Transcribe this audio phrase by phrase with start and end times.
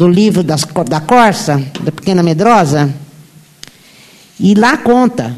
[0.00, 2.94] do livro das, da Corça, da Pequena Medrosa,
[4.38, 5.36] e lá conta.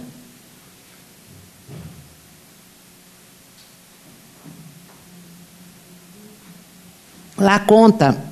[7.39, 8.23] Lá conta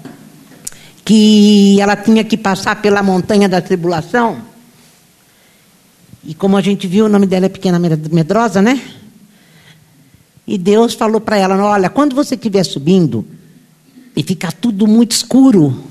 [1.02, 4.42] que ela tinha que passar pela montanha da tribulação.
[6.22, 8.82] E como a gente viu, o nome dela é Pequena Medrosa, né?
[10.46, 13.24] E Deus falou para ela: Olha, quando você estiver subindo
[14.14, 15.87] e ficar tudo muito escuro,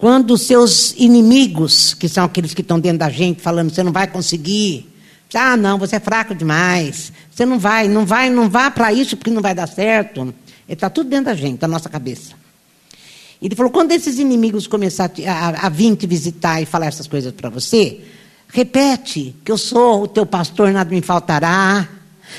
[0.00, 4.06] quando seus inimigos, que são aqueles que estão dentro da gente, falando, você não vai
[4.06, 4.88] conseguir.
[5.34, 7.12] Ah, não, você é fraco demais.
[7.30, 10.34] Você não vai, não vai, não vá para isso porque não vai dar certo.
[10.66, 12.32] Está tudo dentro da gente, da nossa cabeça.
[13.42, 17.06] Ele falou: quando esses inimigos começarem a, a, a vir te visitar e falar essas
[17.06, 18.00] coisas para você,
[18.48, 21.86] repete que eu sou o teu pastor, nada me faltará.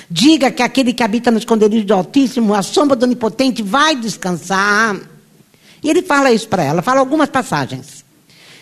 [0.09, 4.99] Diga que aquele que habita no esconderijo do Altíssimo, a sombra do Onipotente, vai descansar.
[5.83, 8.05] E ele fala isso para ela, fala algumas passagens.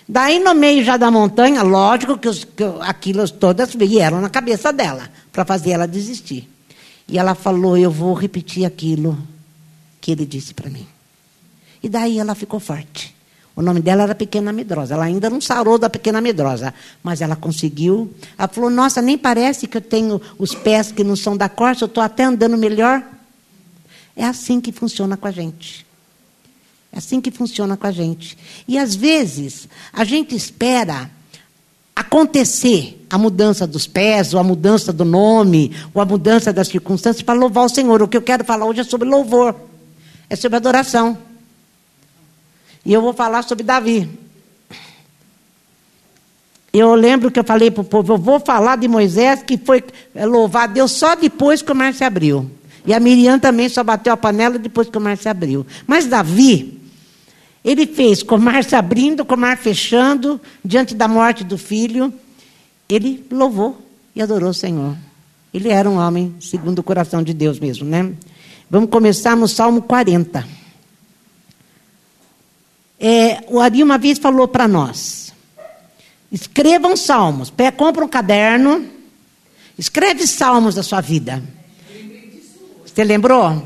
[0.07, 4.73] Daí, no meio já da montanha, lógico que, os, que aquilo todas vieram na cabeça
[4.73, 6.49] dela, para fazer ela desistir.
[7.07, 9.17] E ela falou: Eu vou repetir aquilo
[10.01, 10.87] que ele disse para mim.
[11.83, 13.15] E daí ela ficou forte.
[13.55, 14.93] O nome dela era Pequena Medrosa.
[14.93, 18.11] Ela ainda não sarou da Pequena Medrosa, mas ela conseguiu.
[18.37, 21.83] Ela falou: Nossa, nem parece que eu tenho os pés que não são da corça,
[21.83, 23.03] eu estou até andando melhor.
[24.15, 25.85] É assim que funciona com a gente.
[26.91, 28.37] É assim que funciona com a gente.
[28.67, 31.09] E às vezes, a gente espera
[31.95, 37.21] acontecer a mudança dos pés, ou a mudança do nome, ou a mudança das circunstâncias
[37.21, 38.01] para louvar o Senhor.
[38.01, 39.55] O que eu quero falar hoje é sobre louvor,
[40.29, 41.17] é sobre adoração.
[42.85, 44.09] E eu vou falar sobre Davi.
[46.71, 49.83] Eu lembro que eu falei para o povo, eu vou falar de Moisés que foi
[50.15, 52.49] louvar a Deus só depois que o mar se abriu.
[52.85, 55.65] E a Miriam também só bateu a panela depois que o mar se abriu.
[55.85, 56.78] Mas Davi,
[57.63, 61.57] ele fez com o mar se abrindo, com o mar fechando, diante da morte do
[61.57, 62.13] filho,
[62.87, 63.79] ele louvou
[64.15, 64.95] e adorou o Senhor.
[65.53, 68.13] Ele era um homem segundo o coração de Deus mesmo, né?
[68.69, 70.47] Vamos começar no Salmo 40.
[72.99, 75.33] É, o Ari uma vez falou para nós:
[76.31, 78.85] escrevam salmos, compra um caderno,
[79.77, 81.43] escreve salmos da sua vida.
[82.85, 83.65] Você lembrou?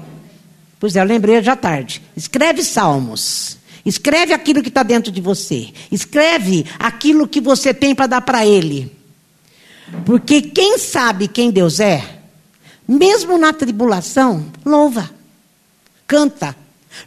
[0.79, 2.01] Pois é, eu lembrei já tarde.
[2.15, 3.57] Escreve salmos.
[3.85, 5.73] Escreve aquilo que está dentro de você.
[5.91, 8.91] Escreve aquilo que você tem para dar para Ele.
[10.05, 12.19] Porque quem sabe quem Deus é,
[12.87, 15.09] mesmo na tribulação, louva,
[16.07, 16.55] canta.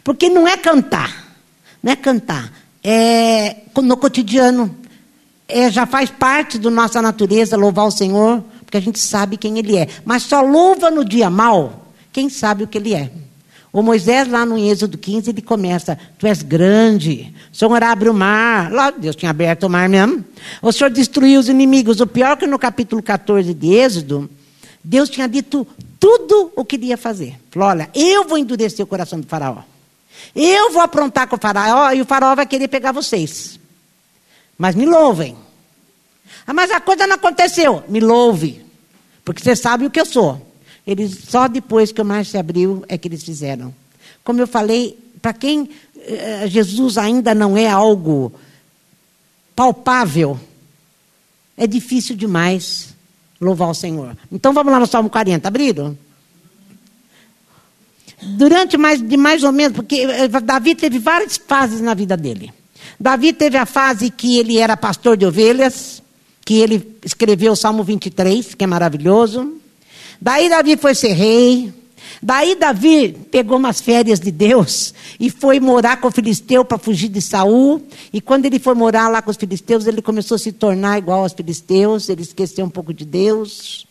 [0.03, 1.35] Porque não é cantar,
[1.81, 2.51] não é cantar,
[2.83, 4.75] é no cotidiano.
[5.47, 9.57] É, já faz parte da nossa natureza louvar o Senhor, porque a gente sabe quem
[9.57, 9.87] Ele é.
[10.03, 13.11] Mas só louva no dia mal quem sabe o que Ele é.
[13.71, 18.13] O Moisés, lá no Êxodo 15, ele começa: Tu és grande, o Senhor abre o
[18.13, 18.71] mar.
[18.71, 20.23] Lá, Deus tinha aberto o mar mesmo.
[20.61, 21.99] O Senhor destruiu os inimigos.
[21.99, 24.29] O pior é que no capítulo 14 de Êxodo,
[24.83, 25.67] Deus tinha dito
[25.99, 27.37] tudo o que ia fazer.
[27.51, 29.63] Falou: Olha, eu vou endurecer o coração do Faraó.
[30.35, 33.59] Eu vou aprontar com o Faraó e o Faraó vai querer pegar vocês.
[34.57, 35.35] Mas me louvem.
[36.45, 37.83] Ah, mas a coisa não aconteceu.
[37.87, 38.65] Me louve.
[39.25, 40.46] Porque você sabe o que eu sou.
[40.87, 43.75] Eles só depois que o mar se abriu é que eles fizeram.
[44.23, 48.31] Como eu falei, para quem eh, Jesus ainda não é algo
[49.53, 50.39] palpável,
[51.57, 52.95] é difícil demais
[53.41, 54.15] louvar o Senhor.
[54.31, 55.97] Então vamos lá no Salmo 40, abriram?
[58.21, 62.53] Durante mais de mais ou menos, porque eh, Davi teve várias fases na vida dele.
[62.97, 66.01] Davi teve a fase que ele era pastor de ovelhas,
[66.45, 69.57] que ele escreveu o Salmo 23, que é maravilhoso.
[70.21, 71.73] Daí Davi foi ser rei.
[72.21, 77.09] Daí Davi pegou umas férias de Deus e foi morar com o filisteu para fugir
[77.09, 77.81] de Saul.
[78.11, 81.23] E quando ele foi morar lá com os filisteus, ele começou a se tornar igual
[81.23, 83.85] aos filisteus, ele esqueceu um pouco de Deus.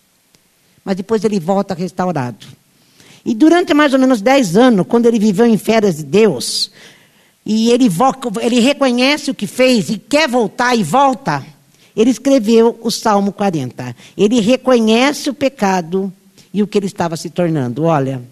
[0.84, 2.47] Mas depois ele volta restaurado.
[3.25, 6.70] E durante mais ou menos dez anos, quando ele viveu em férias de Deus,
[7.44, 7.88] e ele,
[8.41, 11.44] ele reconhece o que fez e quer voltar e volta,
[11.96, 13.96] ele escreveu o Salmo 40.
[14.16, 16.12] Ele reconhece o pecado
[16.52, 17.84] e o que ele estava se tornando.
[17.84, 18.22] Olha,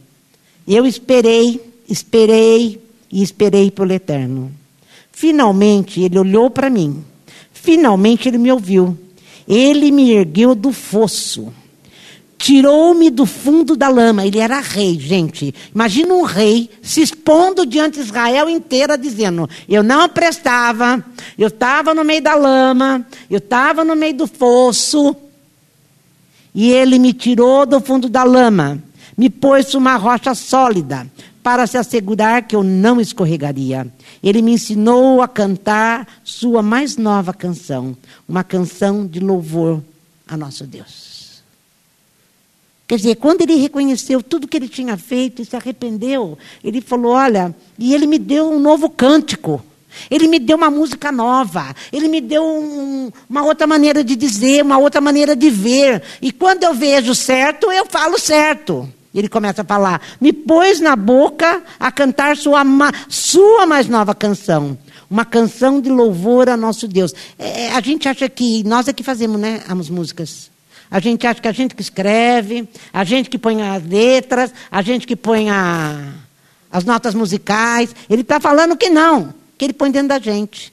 [0.69, 2.81] eu esperei, esperei
[3.11, 4.52] e esperei pelo Eterno.
[5.11, 7.02] Finalmente ele olhou para mim.
[7.52, 8.99] Finalmente ele me ouviu.
[9.49, 11.52] Ele me ergueu do fosso
[12.39, 14.27] tirou-me do fundo da lama.
[14.27, 15.55] Ele era rei, gente.
[15.75, 21.05] Imagina um rei se expondo diante de Israel inteira, dizendo: Eu não prestava,
[21.39, 25.17] eu estava no meio da lama, eu estava no meio do fosso,
[26.55, 28.83] e ele me tirou do fundo da lama,
[29.17, 31.07] me pôs uma rocha sólida,
[31.43, 33.87] para se assegurar que eu não escorregaria.
[34.23, 37.95] Ele me ensinou a cantar sua mais nova canção,
[38.27, 39.83] uma canção de louvor
[40.27, 41.13] a nosso Deus.
[42.87, 47.13] Quer dizer, quando ele reconheceu tudo que ele tinha feito e se arrependeu, ele falou:
[47.13, 49.65] Olha, e ele me deu um novo cântico.
[50.11, 54.63] Ele me deu uma música nova, ele me deu um, uma outra maneira de dizer,
[54.63, 56.03] uma outra maneira de ver.
[56.21, 58.89] E quando eu vejo certo, eu falo certo.
[59.15, 62.63] Ele começa a falar: me pôs na boca a cantar sua,
[63.09, 64.77] sua mais nova canção.
[65.09, 67.15] Uma canção de louvor a nosso Deus.
[67.39, 69.63] É, a gente acha que nós é que fazemos, né?
[69.69, 70.51] As músicas.
[70.91, 74.83] A gente acha que a gente que escreve, a gente que põe as letras, a
[74.83, 76.13] gente que põe a,
[76.71, 77.95] as notas musicais.
[78.09, 80.73] Ele está falando que não que ele põe dentro da gente.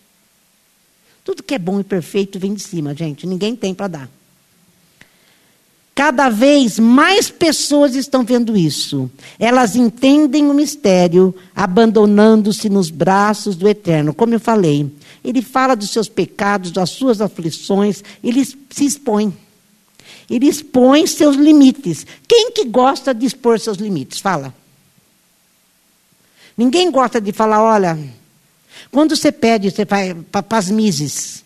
[1.24, 3.28] Tudo que é bom e perfeito vem de cima, gente.
[3.28, 4.10] Ninguém tem para dar.
[5.94, 9.12] Cada vez mais pessoas estão vendo isso.
[9.38, 14.13] Elas entendem o mistério, abandonando-se nos braços do Eterno.
[14.13, 14.90] Como eu falei,
[15.24, 19.34] ele fala dos seus pecados, das suas aflições, ele se expõe.
[20.29, 22.06] Ele expõe seus limites.
[22.27, 24.19] Quem que gosta de expor seus limites?
[24.19, 24.53] Fala.
[26.57, 27.97] Ninguém gosta de falar, olha,
[28.91, 31.44] quando você pede, você vai para as mises.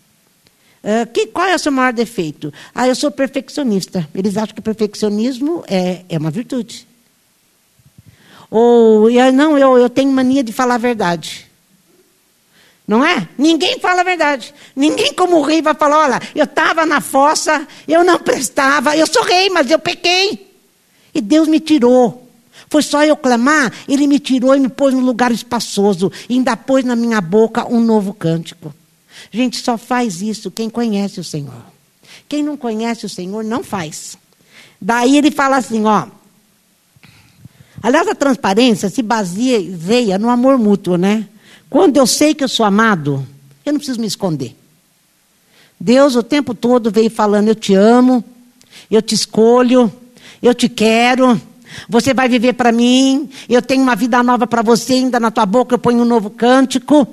[0.82, 2.52] Uh, que, qual é o seu maior defeito?
[2.74, 4.08] Ah, eu sou perfeccionista.
[4.14, 6.86] Eles acham que perfeccionismo é, é uma virtude.
[8.50, 11.45] Ou, eu, não, eu, eu tenho mania de falar a verdade.
[12.86, 13.28] Não é?
[13.36, 14.54] Ninguém fala a verdade.
[14.74, 19.24] Ninguém, como rei, vai falar: olha, eu estava na fossa, eu não prestava, eu sou
[19.24, 20.54] rei, mas eu pequei.
[21.12, 22.22] E Deus me tirou.
[22.68, 26.56] Foi só eu clamar, ele me tirou e me pôs num lugar espaçoso, e ainda
[26.56, 28.74] pôs na minha boca um novo cântico.
[29.30, 31.64] Gente, só faz isso quem conhece o Senhor.
[32.28, 34.16] Quem não conhece o Senhor não faz.
[34.80, 36.06] Daí ele fala assim, ó.
[37.82, 41.28] Aliás, a transparência se baseia no amor mútuo, né?
[41.68, 43.26] Quando eu sei que eu sou amado,
[43.64, 44.56] eu não preciso me esconder.
[45.78, 48.24] Deus o tempo todo veio falando: Eu te amo,
[48.90, 49.92] eu te escolho,
[50.42, 51.40] eu te quero.
[51.88, 55.44] Você vai viver para mim, eu tenho uma vida nova para você, ainda na tua
[55.44, 57.06] boca eu ponho um novo cântico.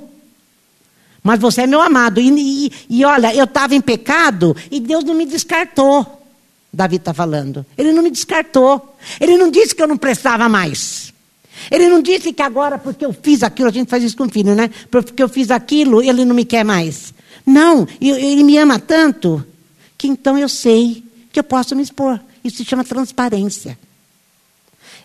[1.24, 2.20] Mas você é meu amado.
[2.20, 6.22] E, e, e olha, eu estava em pecado e Deus não me descartou.
[6.72, 7.66] Davi está falando.
[7.78, 8.96] Ele não me descartou.
[9.20, 11.13] Ele não disse que eu não prestava mais.
[11.70, 14.30] Ele não disse que agora, porque eu fiz aquilo, a gente faz isso com o
[14.30, 14.70] filho, né?
[14.90, 17.14] Porque eu fiz aquilo, ele não me quer mais.
[17.46, 19.46] Não, ele me ama tanto
[19.98, 22.20] que então eu sei que eu posso me expor.
[22.44, 23.78] Isso se chama transparência.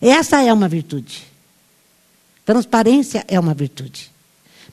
[0.00, 1.24] Essa é uma virtude.
[2.44, 4.10] Transparência é uma virtude.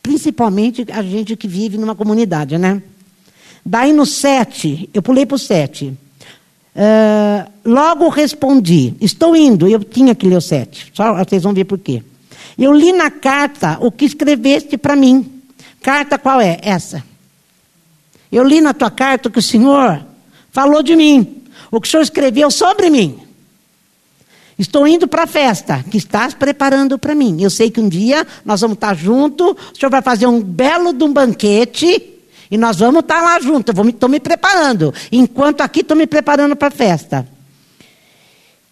[0.02, 2.82] Principalmente a gente que vive numa comunidade, né?
[3.66, 5.98] Daí no 7, eu pulei para o 7.
[6.76, 11.64] Uh, logo respondi, estou indo, eu tinha que ler o 7, só vocês vão ver
[11.64, 12.04] por quê.
[12.58, 15.42] Eu li na carta o que escreveste para mim.
[15.82, 16.60] Carta qual é?
[16.62, 17.04] Essa.
[18.30, 20.06] Eu li na tua carta que o Senhor
[20.52, 23.20] falou de mim, o que o Senhor escreveu sobre mim.
[24.60, 27.42] Estou indo para a festa que estás preparando para mim.
[27.42, 30.94] Eu sei que um dia nós vamos estar juntos, o senhor vai fazer um belo
[30.94, 32.15] de um banquete
[32.50, 33.76] e nós vamos estar lá juntos.
[33.78, 34.94] Eu estou me preparando.
[35.12, 37.28] Enquanto aqui estou me preparando para a festa.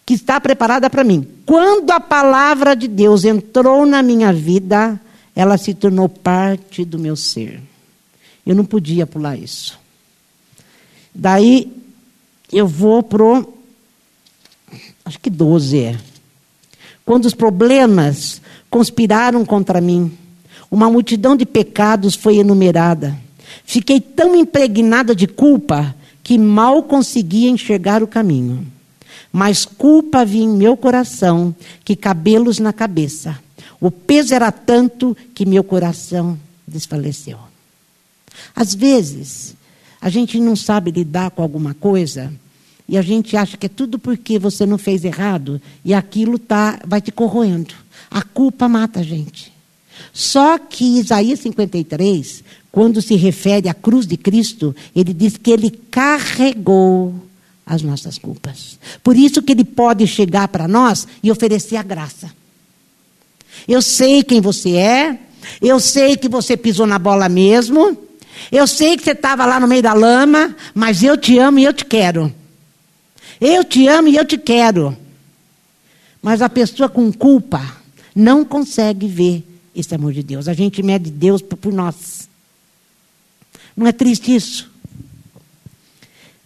[0.06, 1.26] Que está preparada para mim.
[1.46, 5.00] Quando a palavra de Deus entrou na minha vida,
[5.34, 7.60] ela se tornou parte do meu ser.
[8.46, 9.78] Eu não podia pular isso.
[11.14, 11.72] Daí
[12.52, 13.54] eu vou pro
[15.04, 15.98] acho que 12 é.
[17.04, 20.16] Quando os problemas conspiraram contra mim,
[20.70, 23.23] uma multidão de pecados foi enumerada.
[23.64, 28.66] Fiquei tão impregnada de culpa que mal conseguia enxergar o caminho.
[29.32, 31.54] Mas culpa havia em meu coração
[31.84, 33.38] que cabelos na cabeça.
[33.80, 37.38] O peso era tanto que meu coração desfaleceu.
[38.54, 39.54] Às vezes,
[40.00, 42.32] a gente não sabe lidar com alguma coisa
[42.88, 46.78] e a gente acha que é tudo porque você não fez errado e aquilo tá,
[46.86, 47.74] vai te corroendo.
[48.10, 49.52] A culpa mata a gente.
[50.12, 55.70] Só que Isaías 53, quando se refere à cruz de Cristo, ele diz que ele
[55.70, 57.14] carregou
[57.64, 58.80] as nossas culpas.
[59.00, 62.32] Por isso que ele pode chegar para nós e oferecer a graça.
[63.68, 65.20] Eu sei quem você é,
[65.62, 67.96] eu sei que você pisou na bola mesmo,
[68.50, 71.64] eu sei que você estava lá no meio da lama, mas eu te amo e
[71.64, 72.34] eu te quero.
[73.40, 74.96] Eu te amo e eu te quero.
[76.20, 77.64] Mas a pessoa com culpa
[78.16, 80.48] não consegue ver esse amor de Deus.
[80.48, 82.33] A gente mede Deus por nós.
[83.76, 84.70] Não é triste isso?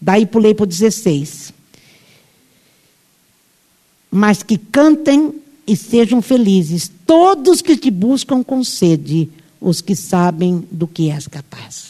[0.01, 1.53] Daí pulei para o 16.
[4.11, 5.35] Mas que cantem
[5.67, 9.29] e sejam felizes todos que te buscam com sede,
[9.61, 11.88] os que sabem do que és capaz.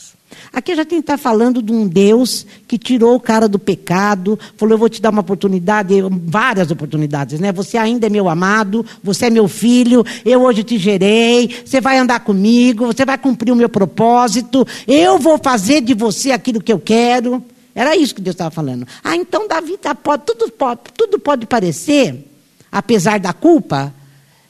[0.53, 4.75] Aqui a gente está falando de um Deus que tirou o cara do pecado, falou:
[4.75, 7.53] Eu vou te dar uma oportunidade, várias oportunidades, né?
[7.53, 11.99] Você ainda é meu amado, você é meu filho, eu hoje te gerei, você vai
[11.99, 16.73] andar comigo, você vai cumprir o meu propósito, eu vou fazer de você aquilo que
[16.73, 17.43] eu quero.
[17.75, 18.87] Era isso que Deus estava falando.
[19.05, 22.25] Ah, então Davi tá, pode, tudo, pode, tudo pode parecer
[22.71, 23.93] apesar da culpa,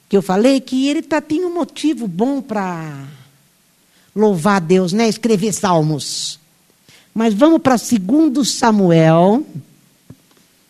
[0.07, 3.05] que eu falei, que ele tá, tem um motivo bom para
[4.19, 5.07] louvar a Deus, né?
[5.07, 6.39] Escrever salmos.
[7.13, 9.45] Mas vamos para 2 Samuel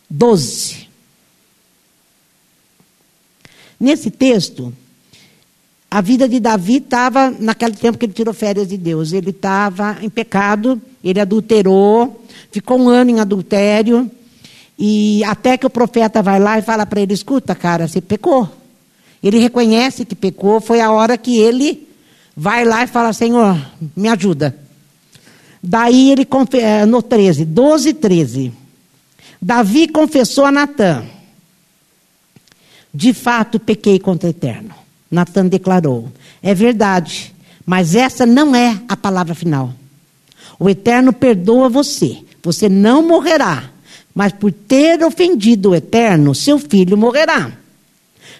[0.09, 0.87] 12.
[3.79, 4.73] Nesse texto,
[5.89, 9.97] a vida de Davi estava, naquele tempo que ele tirou férias de Deus, ele estava
[10.01, 14.09] em pecado, ele adulterou, ficou um ano em adultério,
[14.77, 18.49] e até que o profeta vai lá e fala para ele: escuta, cara, você pecou.
[19.21, 21.88] Ele reconhece que pecou, foi a hora que ele
[22.39, 23.59] vai lá e fala: Senhor,
[23.95, 24.55] me ajuda.
[25.61, 28.53] Daí ele, eh, no 13, 12, 13.
[29.41, 31.03] Davi confessou a Natã:
[32.93, 34.73] De fato pequei contra o Eterno.
[35.11, 36.09] Natã declarou:
[36.41, 39.73] É verdade, mas essa não é a palavra final.
[40.57, 43.71] O Eterno perdoa você, você não morrerá
[44.19, 47.53] mas por ter ofendido o Eterno, seu filho morrerá.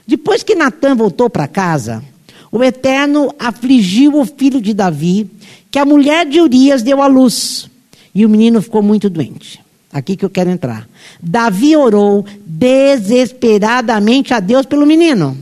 [0.06, 2.04] Depois que Natã voltou para casa,
[2.52, 5.30] o Eterno afligiu o filho de Davi,
[5.70, 7.70] que a mulher de Urias deu à luz,
[8.14, 9.62] e o menino ficou muito doente.
[9.92, 10.88] Aqui que eu quero entrar.
[11.22, 15.38] Davi orou desesperadamente a Deus pelo menino.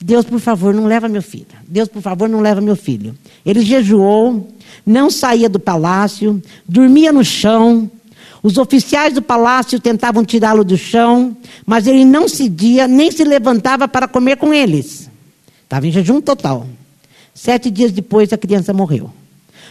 [0.00, 1.46] Deus, por favor, não leva meu filho.
[1.68, 3.14] Deus, por favor, não leva meu filho.
[3.44, 4.48] Ele jejuou,
[4.84, 7.90] não saía do palácio, dormia no chão,
[8.42, 13.86] os oficiais do palácio tentavam tirá-lo do chão, mas ele não cedia nem se levantava
[13.86, 15.08] para comer com eles.
[15.72, 16.66] Estava em jejum total.
[17.34, 19.10] Sete dias depois, a criança morreu.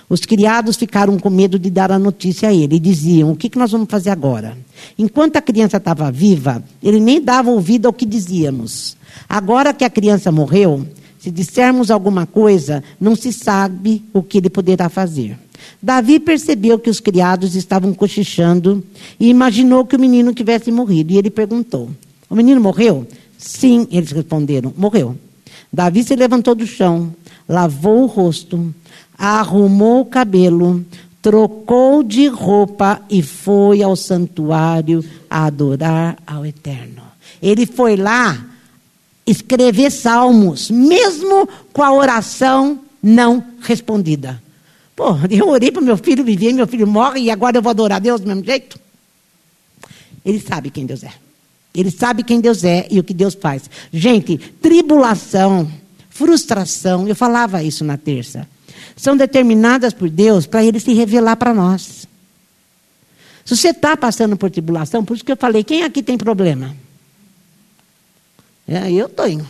[0.10, 3.48] Os criados ficaram com medo de dar a notícia a ele e diziam: O que,
[3.48, 4.58] que nós vamos fazer agora?
[4.98, 8.98] Enquanto a criança estava viva, ele nem dava ouvido ao que dizíamos.
[9.30, 10.88] Agora que a criança morreu,
[11.20, 15.38] se dissermos alguma coisa, não se sabe o que ele poderá fazer.
[15.80, 18.84] Davi percebeu que os criados estavam cochichando
[19.20, 21.14] e imaginou que o menino tivesse morrido.
[21.14, 21.92] E ele perguntou:
[22.28, 23.06] O menino morreu?
[23.38, 25.16] Sim, eles responderam: Morreu.
[25.72, 27.16] Davi se levantou do chão,
[27.48, 28.74] lavou o rosto,
[29.18, 30.86] arrumou o cabelo,
[31.22, 37.02] trocou de roupa e foi ao santuário adorar ao Eterno.
[37.42, 38.46] Ele foi lá
[39.26, 44.42] escrever salmos, mesmo com a oração não respondida.
[44.96, 47.98] Pô, eu orei para meu filho viver, meu filho morre e agora eu vou adorar
[47.98, 48.80] a Deus do mesmo jeito?
[50.26, 51.14] Ele sabe quem Deus é.
[51.74, 53.70] Ele sabe quem Deus é e o que Deus faz.
[53.94, 55.72] Gente, tribulação,
[56.10, 58.48] frustração, eu falava isso na terça,
[58.96, 62.08] são determinadas por Deus para Ele se revelar para nós.
[63.46, 66.76] Se você está passando por tribulação, por isso que eu falei, quem aqui tem problema?
[68.68, 69.48] É, eu tenho.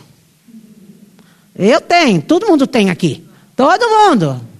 [1.54, 3.24] Eu tenho, todo mundo tem aqui.
[3.54, 4.51] Todo mundo.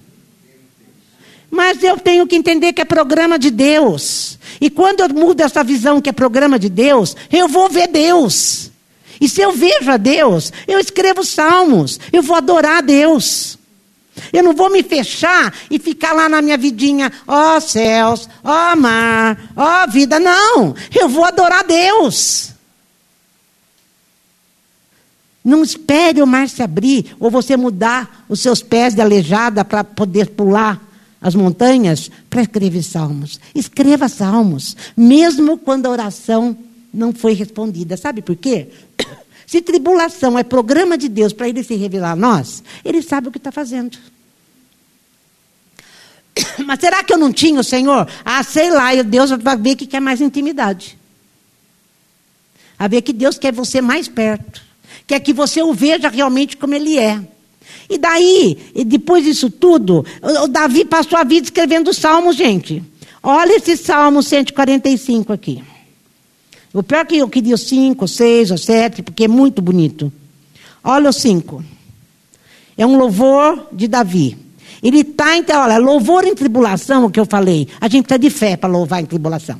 [1.53, 4.39] Mas eu tenho que entender que é programa de Deus.
[4.59, 8.71] E quando eu mudo essa visão que é programa de Deus, eu vou ver Deus.
[9.21, 13.59] E se eu vejo a Deus, eu escrevo salmos, eu vou adorar a Deus.
[14.33, 18.73] Eu não vou me fechar e ficar lá na minha vidinha, ó oh, céus, ó
[18.73, 20.19] oh, mar, ó oh, vida.
[20.19, 22.49] Não, eu vou adorar Deus.
[25.45, 29.83] Não espere o mar se abrir ou você mudar os seus pés de aleijada para
[29.83, 30.92] poder pular
[31.23, 33.39] as montanhas para escrever salmos.
[33.55, 36.55] Escreva salmos, mesmo quando a oração
[36.93, 37.95] não foi respondida.
[37.95, 38.67] Sabe por quê?
[39.47, 43.31] Se tribulação é programa de Deus para ele se revelar a nós, ele sabe o
[43.31, 43.97] que está fazendo.
[46.65, 48.07] Mas será que eu não tinha o Senhor?
[48.25, 50.97] Ah, sei lá, Deus vai ver que quer mais intimidade.
[52.77, 54.61] A ver que Deus quer você mais perto.
[55.07, 57.21] Quer que você o veja realmente como ele é.
[57.89, 62.83] E daí, depois disso tudo, o Davi passou a vida escrevendo salmos, gente.
[63.21, 65.63] Olha esse salmo 145 aqui.
[66.73, 70.11] O pior que eu queria o 5, 6 ou 7, porque é muito bonito.
[70.83, 71.63] Olha o 5.
[72.77, 74.37] É um louvor de Davi.
[74.81, 77.67] Ele está, então, olha, louvor em tribulação, o que eu falei.
[77.79, 79.59] A gente precisa de fé para louvar em tribulação.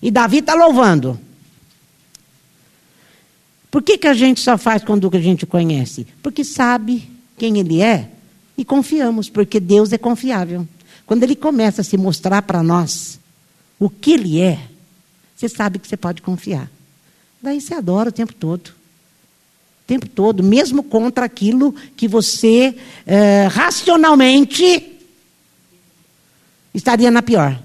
[0.00, 1.18] E Davi está louvando.
[3.78, 6.04] Por que, que a gente só faz quando a gente conhece?
[6.20, 8.10] Porque sabe quem Ele é
[8.56, 10.66] e confiamos, porque Deus é confiável.
[11.06, 13.20] Quando Ele começa a se mostrar para nós
[13.78, 14.58] o que Ele é,
[15.36, 16.68] você sabe que você pode confiar.
[17.40, 18.72] Daí você adora o tempo todo.
[19.86, 22.74] tempo todo, mesmo contra aquilo que você
[23.06, 24.90] é, racionalmente
[26.74, 27.56] estaria na pior.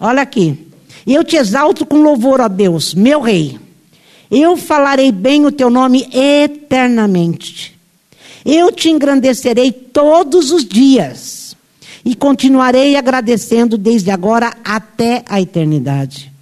[0.00, 0.66] Olha aqui.
[1.06, 3.65] Eu te exalto com louvor, ó Deus, meu rei.
[4.30, 7.78] Eu falarei bem o teu nome eternamente.
[8.44, 11.56] Eu te engrandecerei todos os dias
[12.04, 16.32] e continuarei agradecendo desde agora até a eternidade.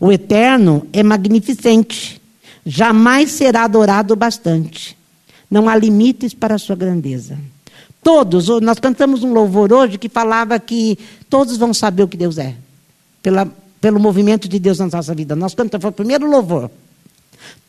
[0.00, 2.20] O eterno é magnificente
[2.66, 4.98] jamais será adorado bastante.
[5.48, 7.38] Não há limites para a sua grandeza.
[8.02, 10.98] Todos, nós cantamos um louvor hoje que falava que
[11.30, 12.54] todos vão saber o que Deus é,
[13.22, 13.48] pela,
[13.80, 15.36] pelo movimento de Deus na nossa vida.
[15.36, 16.70] Nós cantamos, foi o primeiro louvor.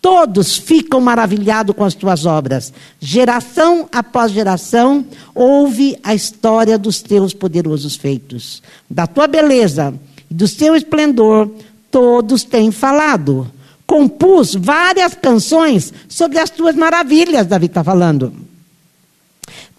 [0.01, 2.71] Todos ficam maravilhados com as tuas obras.
[2.99, 8.61] Geração após geração, ouve a história dos teus poderosos feitos.
[8.89, 9.93] Da tua beleza
[10.29, 11.49] e do seu esplendor,
[11.91, 13.51] todos têm falado
[13.87, 18.33] compus várias canções sobre as tuas maravilhas, Davi está falando.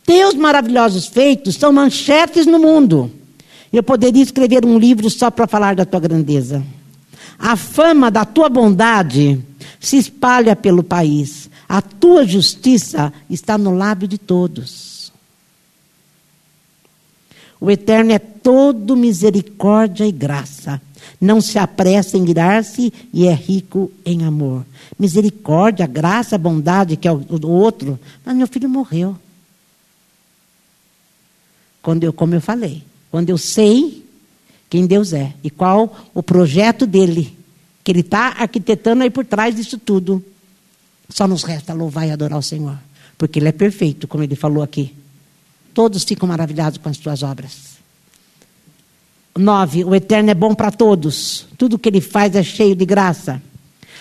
[0.04, 3.12] Teus maravilhosos feitos são manchetes no mundo.
[3.70, 6.64] Eu poderia escrever um livro só para falar da tua grandeza.
[7.38, 9.44] A fama da tua bondade
[9.80, 11.50] se espalha pelo país.
[11.68, 15.12] A tua justiça está no lábio de todos.
[17.60, 20.80] O Eterno é todo misericórdia e graça
[21.20, 24.64] não se apressa em irar-se e é rico em amor.
[24.98, 27.98] Misericórdia, graça, bondade, que é o, outro.
[28.24, 29.16] Mas meu filho morreu.
[31.82, 34.04] Quando eu, como eu falei, quando eu sei
[34.70, 37.36] quem Deus é e qual o projeto dele,
[37.82, 40.24] que ele está arquitetando aí por trás disso tudo,
[41.08, 42.78] só nos resta louvar e adorar o Senhor,
[43.16, 44.94] porque ele é perfeito, como ele falou aqui.
[45.72, 47.78] Todos ficam maravilhados com as tuas obras.
[49.36, 49.84] 9.
[49.84, 51.46] O eterno é bom para todos.
[51.56, 53.40] Tudo que ele faz é cheio de graça.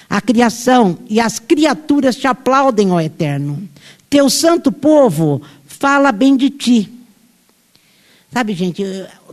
[0.10, 3.68] A criação e as criaturas te aplaudem, ó eterno.
[4.10, 6.97] Teu santo povo fala bem de ti.
[8.38, 8.84] Sabe, gente,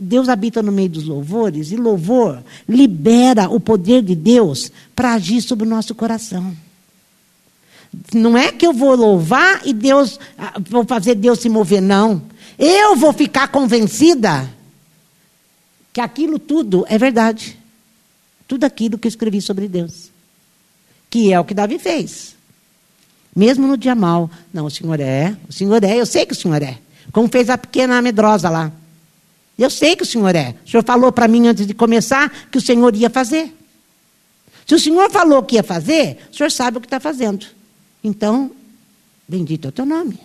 [0.01, 5.43] Deus habita no meio dos louvores e louvor libera o poder de Deus para agir
[5.43, 6.57] sobre o nosso coração.
[8.11, 12.19] Não é que eu vou louvar e Deus ah, vou fazer Deus se mover, não.
[12.57, 14.51] Eu vou ficar convencida
[15.93, 17.59] que aquilo tudo é verdade.
[18.47, 20.09] Tudo aquilo que eu escrevi sobre Deus.
[21.11, 22.35] Que é o que Davi fez.
[23.35, 24.31] Mesmo no dia mal.
[24.51, 26.79] Não, o Senhor é, o Senhor é, eu sei que o Senhor é.
[27.11, 28.71] Como fez a pequena medrosa lá.
[29.57, 30.55] Eu sei que o Senhor é.
[30.65, 33.53] O Senhor falou para mim antes de começar que o Senhor ia fazer.
[34.65, 37.45] Se o Senhor falou que ia fazer, o Senhor sabe o que está fazendo.
[38.03, 38.51] Então,
[39.27, 40.19] bendito é o teu nome.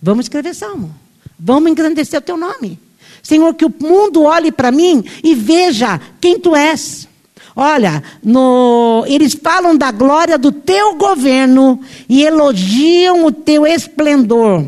[0.00, 0.94] Vamos escrever salmo.
[1.38, 2.78] Vamos engrandecer o teu nome.
[3.22, 7.08] Senhor, que o mundo olhe para mim e veja quem tu és.
[7.54, 14.64] Olha, no, eles falam da glória do teu governo e elogiam o teu esplendor.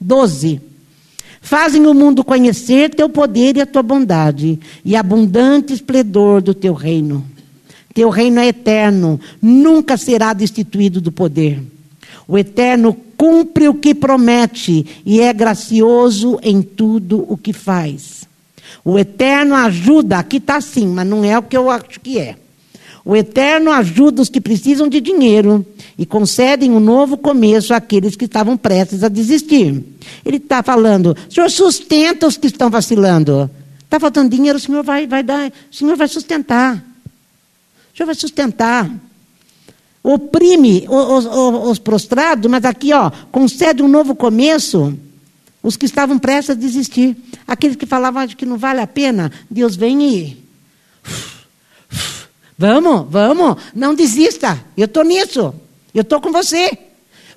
[0.00, 0.69] 12.
[1.40, 6.74] Fazem o mundo conhecer teu poder e a tua bondade e abundante esplendor do teu
[6.74, 7.24] reino.
[7.94, 11.60] Teu reino é eterno, nunca será destituído do poder.
[12.28, 18.28] O eterno cumpre o que promete e é gracioso em tudo o que faz.
[18.84, 22.36] O eterno ajuda, aqui está sim, mas não é o que eu acho que é.
[23.04, 25.64] O eterno ajuda os que precisam de dinheiro
[25.98, 29.84] e concedem um novo começo àqueles que estavam prestes a desistir.
[30.24, 33.50] Ele está falando, o Senhor sustenta os que estão vacilando.
[33.84, 36.76] Está faltando dinheiro, o Senhor vai, vai dar, o Senhor vai sustentar.
[36.76, 38.90] O Senhor vai sustentar
[40.02, 44.96] oprime os, os, os, prostrados, mas aqui, ó, concede um novo começo.
[45.62, 47.14] Os que estavam prestes a desistir.
[47.46, 50.44] Aqueles que falavam que não vale a pena, Deus vem e.
[52.60, 54.62] Vamos, vamos, não desista.
[54.76, 55.54] Eu estou nisso.
[55.94, 56.76] Eu estou com você.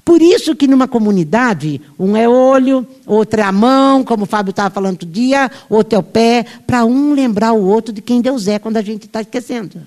[0.03, 4.49] Por isso que numa comunidade, um é olho, outro é a mão, como o Fábio
[4.49, 8.21] estava falando outro dia, outro é o pé, para um lembrar o outro de quem
[8.21, 9.81] Deus é quando a gente está esquecendo.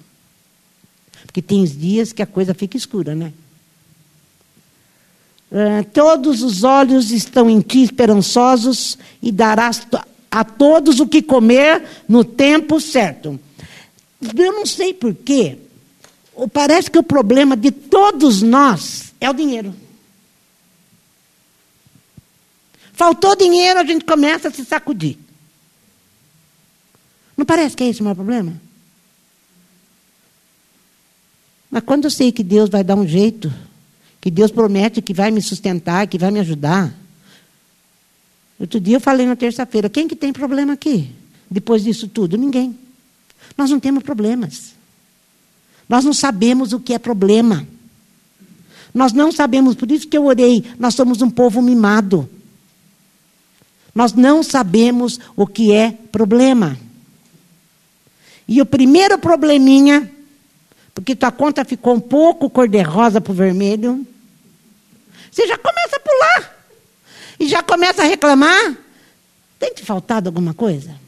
[1.27, 3.31] Porque tem dias que a coisa fica escura, né?
[5.53, 9.87] Uh, todos os olhos estão em ti esperançosos e darás
[10.31, 13.39] a todos o que comer no tempo certo.
[14.21, 15.59] Eu não sei porquê,
[16.53, 19.75] parece que o problema de todos nós é o dinheiro.
[22.93, 25.19] Faltou dinheiro, a gente começa a se sacudir.
[27.37, 28.59] Não parece que é esse o meu problema?
[31.71, 33.53] Mas quando eu sei que Deus vai dar um jeito,
[34.21, 36.93] que Deus promete que vai me sustentar, que vai me ajudar.
[38.59, 41.11] Outro dia eu falei na terça-feira, quem que tem problema aqui?
[41.51, 42.39] Depois disso tudo?
[42.39, 42.77] Ninguém.
[43.57, 44.75] Nós não temos problemas.
[45.89, 47.67] Nós não sabemos o que é problema.
[48.93, 50.65] Nós não sabemos, por isso que eu orei.
[50.79, 52.29] Nós somos um povo mimado.
[53.95, 56.79] Nós não sabemos o que é problema.
[58.49, 60.11] E o primeiro probleminha,
[60.95, 64.07] porque tua conta ficou um pouco cor-de-rosa para o vermelho,
[65.31, 66.57] você já começa a pular.
[67.39, 68.77] E já começa a reclamar.
[69.59, 71.06] Tem te faltado alguma coisa?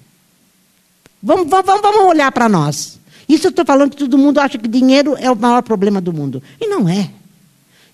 [1.23, 2.99] Vamos, vamos, vamos olhar para nós.
[3.29, 6.13] Isso eu estou falando que todo mundo acha que dinheiro é o maior problema do
[6.13, 6.43] mundo.
[6.61, 7.11] E não é.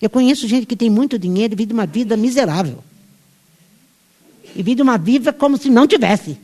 [0.01, 2.79] Eu conheço gente que tem muito dinheiro e vive uma vida miserável.
[4.55, 6.39] E vive uma vida como se não tivesse.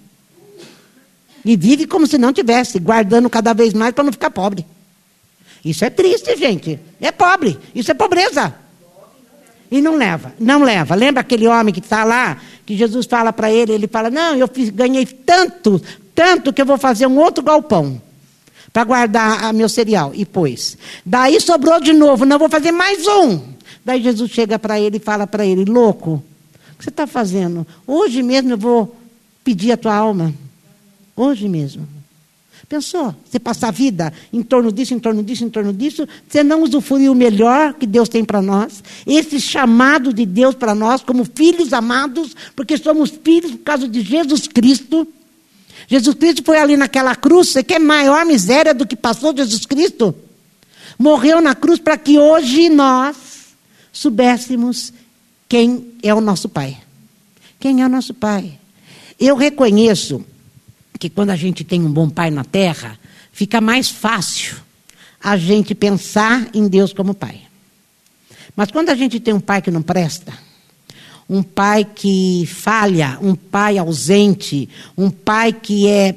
[1.45, 4.67] E vive como se não tivesse, guardando cada vez mais para não ficar pobre.
[5.65, 6.81] Isso é triste, gente.
[7.01, 7.59] É pobre.
[7.75, 8.55] Isso é pobreza.
[9.71, 10.95] E não leva, não leva.
[10.95, 14.49] Lembra aquele homem que está lá, que Jesus fala para ele, ele fala, não, eu
[14.49, 15.81] fiz, ganhei tanto,
[16.21, 17.99] tanto que eu vou fazer um outro galpão
[18.75, 20.13] para guardar meu cereal.
[20.15, 20.77] E pôs.
[21.05, 23.41] Daí sobrou de novo, não, vou fazer mais um.
[23.83, 26.23] Daí Jesus chega para ele e fala para ele, louco,
[26.73, 27.67] o que você está fazendo?
[27.87, 28.95] Hoje mesmo eu vou
[29.43, 30.35] pedir a tua alma.
[31.17, 31.89] Hoje mesmo.
[32.69, 33.15] Pensou?
[33.25, 36.63] Você passar a vida em torno disso, em torno disso, em torno disso, você não
[36.63, 41.25] usufruir o melhor que Deus tem para nós, esse chamado de Deus para nós, como
[41.25, 45.09] filhos amados, porque somos filhos por causa de Jesus Cristo.
[45.91, 50.15] Jesus Cristo foi ali naquela cruz, você quer maior miséria do que passou Jesus Cristo?
[50.97, 53.17] Morreu na cruz para que hoje nós
[53.93, 54.93] soubéssemos
[55.49, 56.79] quem é o nosso Pai.
[57.59, 58.57] Quem é o nosso Pai?
[59.19, 60.25] Eu reconheço
[60.97, 62.97] que quando a gente tem um bom pai na terra,
[63.33, 64.57] fica mais fácil
[65.21, 67.43] a gente pensar em Deus como pai.
[68.55, 70.33] Mas quando a gente tem um pai que não presta,
[71.31, 76.15] um pai que falha, um pai ausente, um pai que é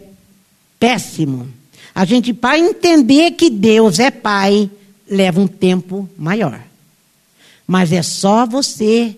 [0.79, 1.47] péssimo,
[1.95, 4.69] a gente, para entender que Deus é pai,
[5.07, 6.59] leva um tempo maior.
[7.67, 9.15] Mas é só você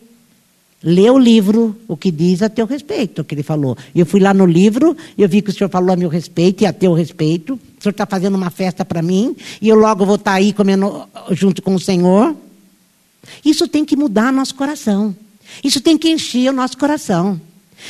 [0.88, 3.76] Lê o livro, o que diz a teu respeito, o que ele falou.
[3.96, 6.68] Eu fui lá no livro, eu vi que o senhor falou a meu respeito e
[6.68, 7.56] a teu respeito.
[7.56, 10.54] O senhor está fazendo uma festa para mim, e eu logo vou estar tá aí
[10.54, 12.36] comendo junto com o senhor.
[13.44, 15.16] Isso tem que mudar nosso coração.
[15.64, 17.40] Isso tem que encher o nosso coração.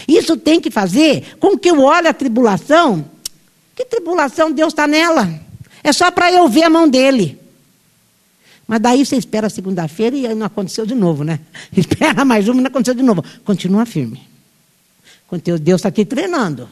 [0.08, 3.10] Isso tem que fazer com que eu olhe a tribulação.
[3.76, 5.30] Que tribulação Deus está nela?
[5.84, 7.40] É só para eu ver a mão dele.
[8.68, 11.40] Mas daí você espera segunda-feira e não aconteceu de novo, né?
[11.76, 13.24] Espera mais uma e não aconteceu de novo.
[13.44, 14.22] Continua firme.
[15.62, 16.68] Deus está te treinando.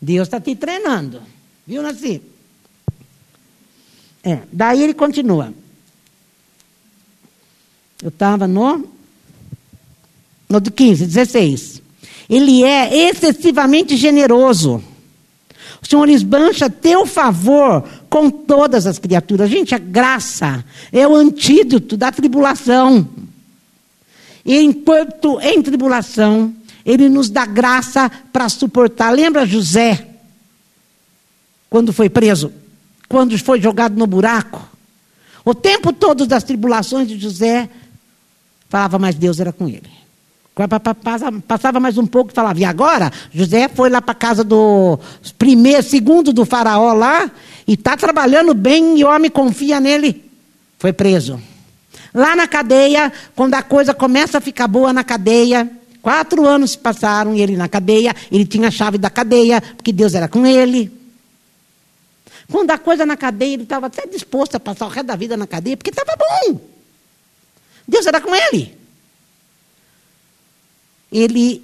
[0.00, 1.22] Deus está te treinando.
[1.66, 2.20] Viu, Nasci?
[4.22, 5.54] É, daí ele continua.
[8.02, 8.88] Eu estava no.
[10.52, 11.82] No 15, 16.
[12.28, 14.82] Ele é excessivamente generoso.
[15.82, 19.50] O Senhor esbancha teu favor com todas as criaturas.
[19.50, 23.08] Gente, a graça é o antídoto da tribulação.
[24.44, 29.10] E enquanto em tribulação, Ele nos dá graça para suportar.
[29.10, 30.06] Lembra José,
[31.68, 32.52] quando foi preso?
[33.08, 34.68] Quando foi jogado no buraco?
[35.44, 37.68] O tempo todo das tribulações de José,
[38.68, 40.01] falava, mas Deus era com ele.
[41.46, 43.10] Passava mais um pouco e falava, e agora?
[43.32, 44.98] José foi lá para a casa do
[45.38, 47.30] primeiro, segundo do faraó lá,
[47.66, 50.30] e está trabalhando bem e o homem confia nele.
[50.78, 51.40] Foi preso.
[52.12, 55.70] Lá na cadeia, quando a coisa começa a ficar boa na cadeia,
[56.02, 59.90] quatro anos se passaram e ele na cadeia, ele tinha a chave da cadeia, porque
[59.90, 60.92] Deus era com ele.
[62.50, 65.34] Quando a coisa na cadeia, ele estava até disposto a passar o resto da vida
[65.34, 66.60] na cadeia, porque estava bom.
[67.88, 68.81] Deus era com ele
[71.12, 71.62] ele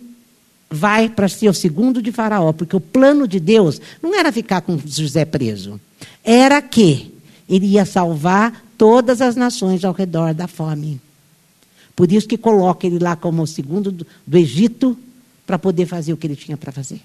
[0.70, 4.61] vai para ser o segundo de Faraó, porque o plano de Deus não era ficar
[4.61, 5.80] com José preso,
[6.22, 7.12] era que
[7.48, 11.00] ele ia salvar todas as nações ao redor da fome.
[11.96, 14.96] Por isso que coloca ele lá como o segundo do, do Egito,
[15.46, 17.00] para poder fazer o que ele tinha para fazer.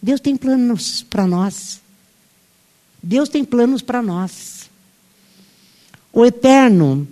[0.00, 1.80] Deus tem planos para nós.
[3.02, 4.70] Deus tem planos para nós.
[6.10, 7.06] O Eterno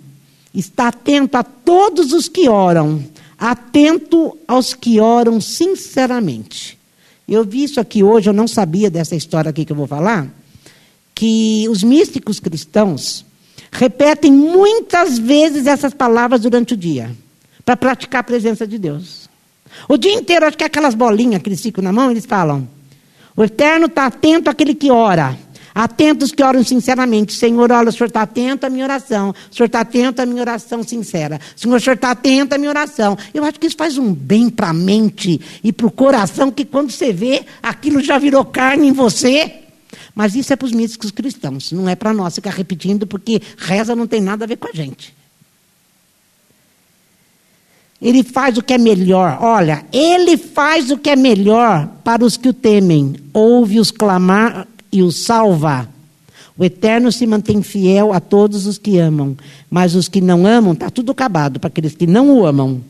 [0.53, 3.03] está atento a todos os que oram,
[3.39, 6.77] atento aos que oram sinceramente.
[7.27, 10.27] Eu vi isso aqui hoje, eu não sabia dessa história aqui que eu vou falar,
[11.15, 13.25] que os místicos cristãos
[13.71, 17.15] repetem muitas vezes essas palavras durante o dia,
[17.63, 19.29] para praticar a presença de Deus.
[19.87, 22.67] O dia inteiro, acho que é aquelas bolinhas que eles ficam na mão, eles falam:
[23.35, 25.37] O Eterno está atento àquele que ora.
[25.81, 27.31] Atentos que oram sinceramente.
[27.31, 29.33] Senhor, olha, o Senhor está atento à minha oração.
[29.49, 31.39] O Senhor está atento à minha oração sincera.
[31.55, 33.17] Senhor, o Senhor está atento à minha oração.
[33.33, 36.65] Eu acho que isso faz um bem para a mente e para o coração, que
[36.65, 39.53] quando você vê, aquilo já virou carne em você.
[40.13, 43.95] Mas isso é para os místicos cristãos, não é para nós ficar repetindo, porque reza
[43.95, 45.15] não tem nada a ver com a gente.
[48.01, 49.37] Ele faz o que é melhor.
[49.39, 53.15] Olha, ele faz o que é melhor para os que o temem.
[53.33, 55.89] Ouve-os clamar e os salva.
[56.57, 59.37] O Eterno se mantém fiel a todos os que amam,
[59.69, 62.81] mas os que não amam, está tudo acabado para aqueles que não o amam.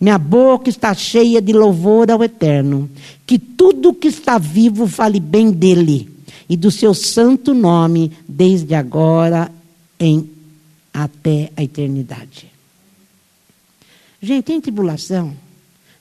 [0.00, 2.90] Minha boca está cheia de louvor ao Eterno.
[3.26, 6.10] Que tudo que está vivo fale bem dele
[6.48, 9.50] e do seu santo nome, desde agora
[9.98, 10.28] em
[10.92, 12.50] até a eternidade.
[14.20, 15.34] Gente, em tribulação,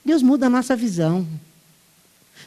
[0.04, 1.26] Deus muda a nossa visão.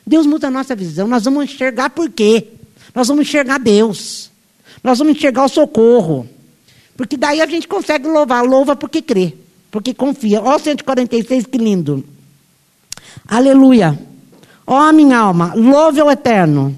[0.07, 1.07] Deus muda a nossa visão.
[1.07, 2.49] Nós vamos enxergar por quê?
[2.95, 4.31] Nós vamos enxergar Deus.
[4.83, 6.29] Nós vamos enxergar o socorro.
[6.97, 8.45] Porque daí a gente consegue louvar.
[8.45, 9.35] Louva porque crê
[9.71, 10.43] porque confia.
[10.43, 12.05] Ó, 146, que lindo.
[13.27, 13.99] Aleluia.
[14.67, 16.77] Ó, minha alma, louve o eterno.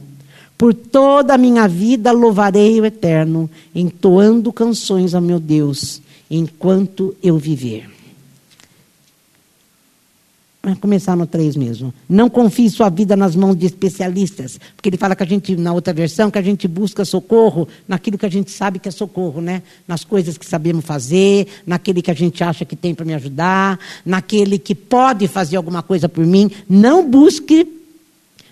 [0.57, 7.39] Por toda a minha vida louvarei o eterno, entoando canções a meu Deus, enquanto eu
[7.39, 7.89] viver.
[10.63, 11.93] Vamos começar no 3 mesmo.
[12.07, 14.61] Não confie sua vida nas mãos de especialistas.
[14.77, 18.19] Porque ele fala que a gente, na outra versão, que a gente busca socorro naquilo
[18.19, 19.63] que a gente sabe que é socorro, né?
[19.89, 23.79] Nas coisas que sabemos fazer, naquele que a gente acha que tem para me ajudar,
[24.05, 26.51] naquele que pode fazer alguma coisa por mim.
[26.69, 27.67] Não busque,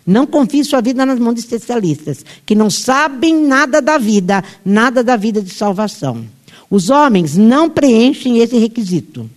[0.06, 5.04] não confie sua vida nas mãos de especialistas, que não sabem nada da vida, nada
[5.04, 6.24] da vida de salvação.
[6.70, 9.28] Os homens não preenchem esse requisito.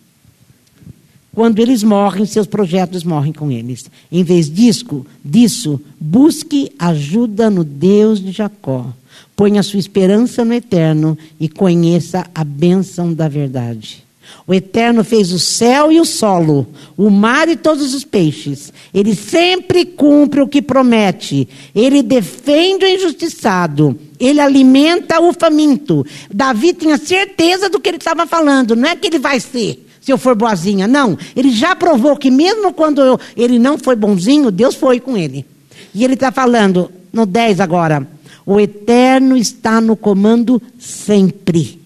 [1.34, 3.86] Quando eles morrem, seus projetos morrem com eles.
[4.12, 8.88] Em vez disso, disso, busque ajuda no Deus de Jacó.
[9.36, 14.04] Ponha sua esperança no Eterno e conheça a bênção da verdade.
[14.46, 16.68] O Eterno fez o céu e o solo,
[16.98, 18.72] o mar e todos os peixes.
[18.94, 21.48] Ele sempre cumpre o que promete.
[21.74, 23.98] Ele defende o injustiçado.
[24.20, 26.06] Ele alimenta o faminto.
[26.32, 28.76] Davi tinha certeza do que ele estava falando.
[28.76, 30.88] Não é que ele vai ser se eu for boazinha.
[30.88, 35.16] Não, ele já provou que mesmo quando eu, ele não foi bonzinho, Deus foi com
[35.16, 35.46] ele.
[35.94, 38.06] E ele está falando no 10 agora:
[38.46, 41.80] o eterno está no comando sempre.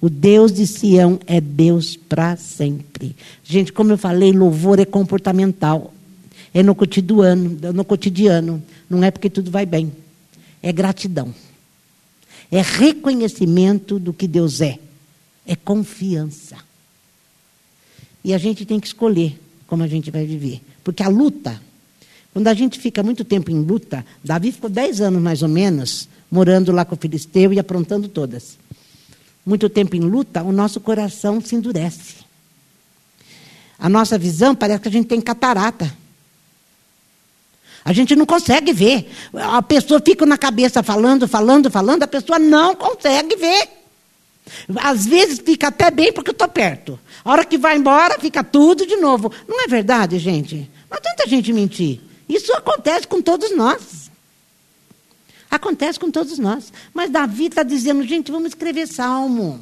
[0.00, 3.14] O Deus de Sião é Deus para sempre.
[3.44, 5.92] Gente, como eu falei, louvor é comportamental.
[6.54, 8.62] É no cotidiano, no cotidiano.
[8.88, 9.92] Não é porque tudo vai bem.
[10.62, 11.34] É gratidão.
[12.50, 14.78] É reconhecimento do que Deus é.
[15.46, 16.56] É confiança.
[18.22, 20.60] E a gente tem que escolher como a gente vai viver.
[20.82, 21.60] Porque a luta,
[22.32, 26.08] quando a gente fica muito tempo em luta, Davi ficou dez anos mais ou menos,
[26.30, 28.58] morando lá com o Filisteu e aprontando todas.
[29.44, 32.16] Muito tempo em luta, o nosso coração se endurece.
[33.78, 35.90] A nossa visão parece que a gente tem catarata.
[37.82, 39.10] A gente não consegue ver.
[39.32, 43.79] A pessoa fica na cabeça falando, falando, falando, a pessoa não consegue ver.
[44.76, 46.98] Às vezes fica até bem porque eu estou perto.
[47.24, 49.32] A hora que vai embora, fica tudo de novo.
[49.48, 50.70] Não é verdade, gente?
[50.90, 52.00] Não adianta a gente mentir.
[52.28, 54.10] Isso acontece com todos nós.
[55.50, 56.72] Acontece com todos nós.
[56.94, 59.60] Mas Davi está dizendo, gente, vamos escrever salmo.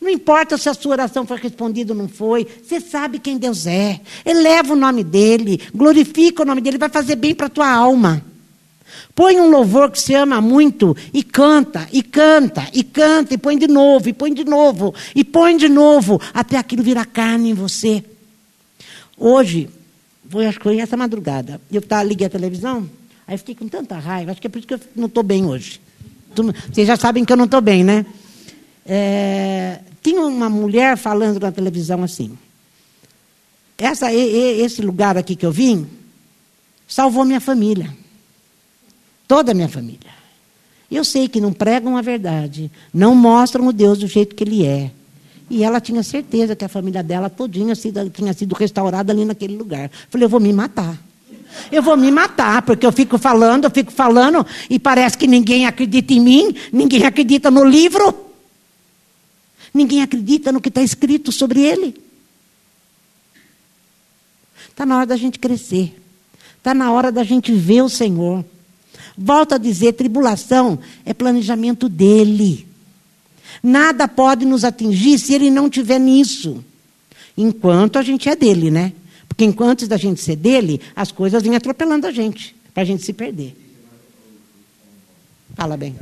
[0.00, 3.66] Não importa se a sua oração foi respondida ou não foi, você sabe quem Deus
[3.66, 4.00] é.
[4.24, 8.24] Eleva o nome dele, glorifica o nome dele, vai fazer bem para a tua alma.
[9.14, 13.58] Põe um louvor que você ama muito e canta, e canta, e canta, e põe
[13.58, 17.54] de novo, e põe de novo, e põe de novo, até aquilo virar carne em
[17.54, 18.04] você.
[19.16, 19.68] Hoje,
[20.28, 22.88] foi, acho que foi essa madrugada, eu tá, liguei a televisão,
[23.26, 25.46] aí fiquei com tanta raiva, acho que é por isso que eu não estou bem
[25.46, 25.80] hoje.
[26.70, 28.04] Vocês já sabem que eu não estou bem, né?
[28.84, 32.36] É, tinha uma mulher falando na televisão assim.
[33.78, 35.86] Essa, esse lugar aqui que eu vim
[36.86, 37.92] salvou minha família.
[39.26, 40.16] Toda a minha família.
[40.90, 44.64] Eu sei que não pregam a verdade, não mostram o Deus do jeito que ele
[44.64, 44.90] é.
[45.50, 47.74] E ela tinha certeza que a família dela todinha
[48.12, 49.90] tinha sido restaurada ali naquele lugar.
[50.10, 50.96] Falei, eu vou me matar.
[51.70, 55.66] Eu vou me matar, porque eu fico falando, eu fico falando, e parece que ninguém
[55.66, 58.14] acredita em mim, ninguém acredita no livro,
[59.72, 61.96] ninguém acredita no que está escrito sobre ele.
[64.68, 65.96] Está na hora da gente crescer,
[66.58, 68.44] está na hora da gente ver o Senhor.
[69.16, 72.66] Volto a dizer: tribulação é planejamento dele.
[73.62, 76.64] Nada pode nos atingir se ele não tiver nisso.
[77.36, 78.92] Enquanto a gente é dele, né?
[79.28, 83.02] Porque enquanto da gente ser dele, as coisas vêm atropelando a gente, para a gente
[83.02, 83.56] se perder.
[85.54, 85.94] Fala bem.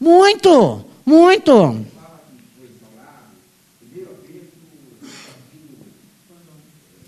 [0.00, 1.84] Muito, muito.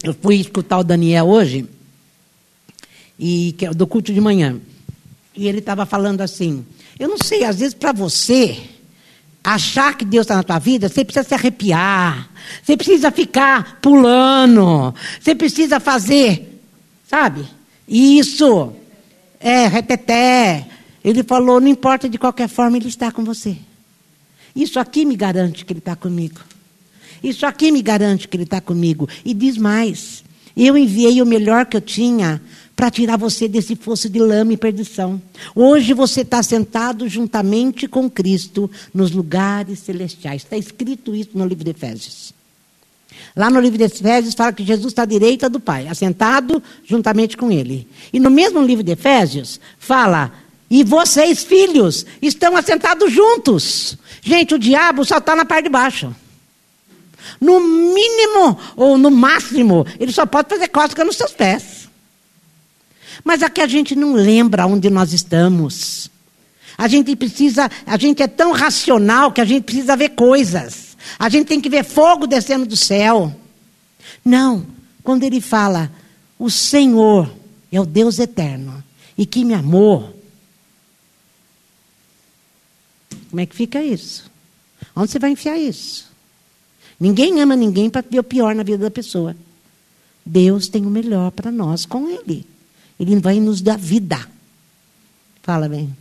[0.03, 1.69] Eu fui escutar o Daniel hoje,
[3.19, 4.59] e, que é do culto de manhã.
[5.37, 6.65] E ele estava falando assim:
[6.99, 8.59] Eu não sei, às vezes para você
[9.45, 12.31] achar que Deus está na tua vida, você precisa se arrepiar,
[12.63, 16.61] você precisa ficar pulando, você precisa fazer,
[17.09, 17.47] sabe?
[17.87, 18.73] Isso,
[19.39, 20.67] é, reteté.
[21.05, 23.57] Ele falou: não importa de qualquer forma, Ele está com você.
[24.57, 26.41] Isso aqui me garante que Ele está comigo.
[27.23, 29.09] Isso aqui me garante que Ele está comigo.
[29.25, 30.23] E diz mais:
[30.57, 32.41] eu enviei o melhor que eu tinha
[32.75, 35.21] para tirar você desse fosso de lama e perdição.
[35.55, 40.43] Hoje você está sentado juntamente com Cristo nos lugares celestiais.
[40.43, 42.33] Está escrito isso no livro de Efésios.
[43.37, 47.37] Lá no livro de Efésios fala que Jesus está à direita do Pai, assentado juntamente
[47.37, 47.87] com Ele.
[48.13, 50.33] E no mesmo livro de Efésios fala
[50.71, 53.99] e vocês, filhos, estão assentados juntos.
[54.23, 56.15] Gente, o diabo só está na parte de baixo.
[57.41, 61.89] No mínimo ou no máximo, ele só pode fazer cócega nos seus pés.
[63.25, 66.11] Mas aqui a gente não lembra onde nós estamos.
[66.77, 70.97] A gente precisa, a gente é tão racional que a gente precisa ver coisas.
[71.19, 73.35] A gente tem que ver fogo descendo do céu.
[74.25, 74.67] Não,
[75.03, 75.91] quando ele fala,
[76.39, 77.31] o Senhor
[77.71, 78.83] é o Deus eterno
[79.17, 80.17] e que me amou.
[83.29, 84.31] Como é que fica isso?
[84.97, 86.10] Onde você vai enfiar isso?
[87.01, 89.35] Ninguém ama ninguém para ver o pior na vida da pessoa.
[90.25, 92.47] Deus tem o melhor para nós com Ele.
[92.99, 94.29] Ele vai nos dar vida.
[95.43, 95.97] Fala bem.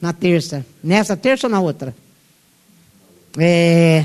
[0.00, 0.66] Na terça.
[0.82, 1.94] Nessa terça ou na outra?
[3.38, 4.04] É.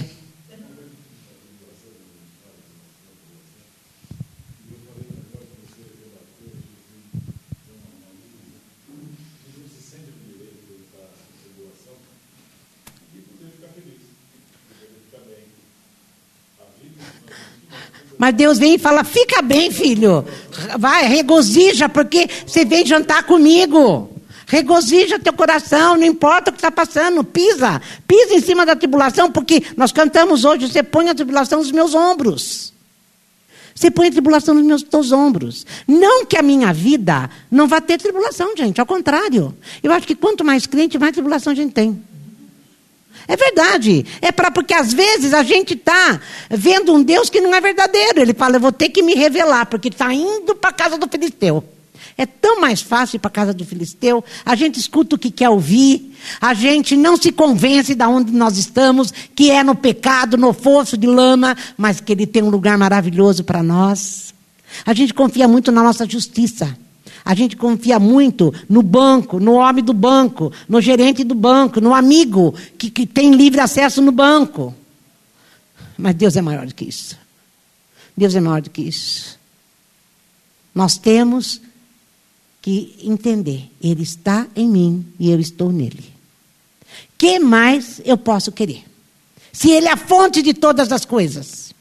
[18.19, 20.25] Mas Deus vem e fala: fica bem, filho.
[20.77, 24.09] Vai, regozija, porque você vem jantar comigo.
[24.45, 29.31] Regozija teu coração, não importa o que está passando, pisa, pisa em cima da tribulação,
[29.31, 32.73] porque nós cantamos hoje, você põe a tribulação nos meus ombros.
[33.75, 35.65] Você põe a tribulação nos meus teus ombros.
[35.87, 39.55] Não que a minha vida não vá ter tribulação, gente, ao contrário.
[39.81, 42.03] Eu acho que quanto mais crente, mais tribulação a gente tem.
[43.29, 44.03] É verdade.
[44.23, 48.21] É para porque às vezes a gente está vendo um Deus que não é verdadeiro.
[48.21, 51.07] Ele fala, eu vou ter que me revelar, porque está indo para a casa do
[51.07, 51.63] filisteu.
[52.17, 54.25] É tão mais fácil ir para a casa do filisteu.
[54.43, 56.17] A gente escuta o que quer ouvir.
[56.41, 60.97] A gente não se convence de onde nós estamos, que é no pecado, no fosso
[60.97, 64.33] de lama, mas que ele tem um lugar maravilhoso para nós.
[64.83, 66.75] A gente confia muito na nossa justiça.
[67.23, 71.93] A gente confia muito no banco, no homem do banco, no gerente do banco, no
[71.93, 74.73] amigo que, que tem livre acesso no banco.
[75.97, 77.17] Mas Deus é maior do que isso.
[78.15, 79.37] Deus é maior do que isso.
[80.73, 81.61] Nós temos
[82.61, 86.13] que entender: Ele está em mim e eu estou nele.
[87.17, 88.85] Que mais eu posso querer?
[89.51, 91.73] Se Ele é a fonte de todas as coisas.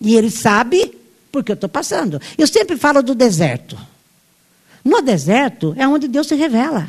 [0.00, 0.96] E Ele sabe
[1.30, 2.20] porque eu estou passando.
[2.36, 3.78] Eu sempre falo do deserto.
[4.84, 6.88] No deserto é onde Deus se revela.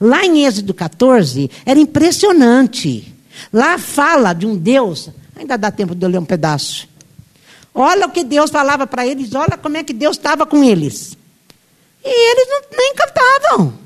[0.00, 3.12] Lá em Êxodo 14, era impressionante.
[3.52, 5.10] Lá fala de um Deus.
[5.34, 6.88] Ainda dá tempo de eu ler um pedaço.
[7.74, 11.16] Olha o que Deus falava para eles, olha como é que Deus estava com eles.
[12.04, 13.78] E eles não, nem cantavam.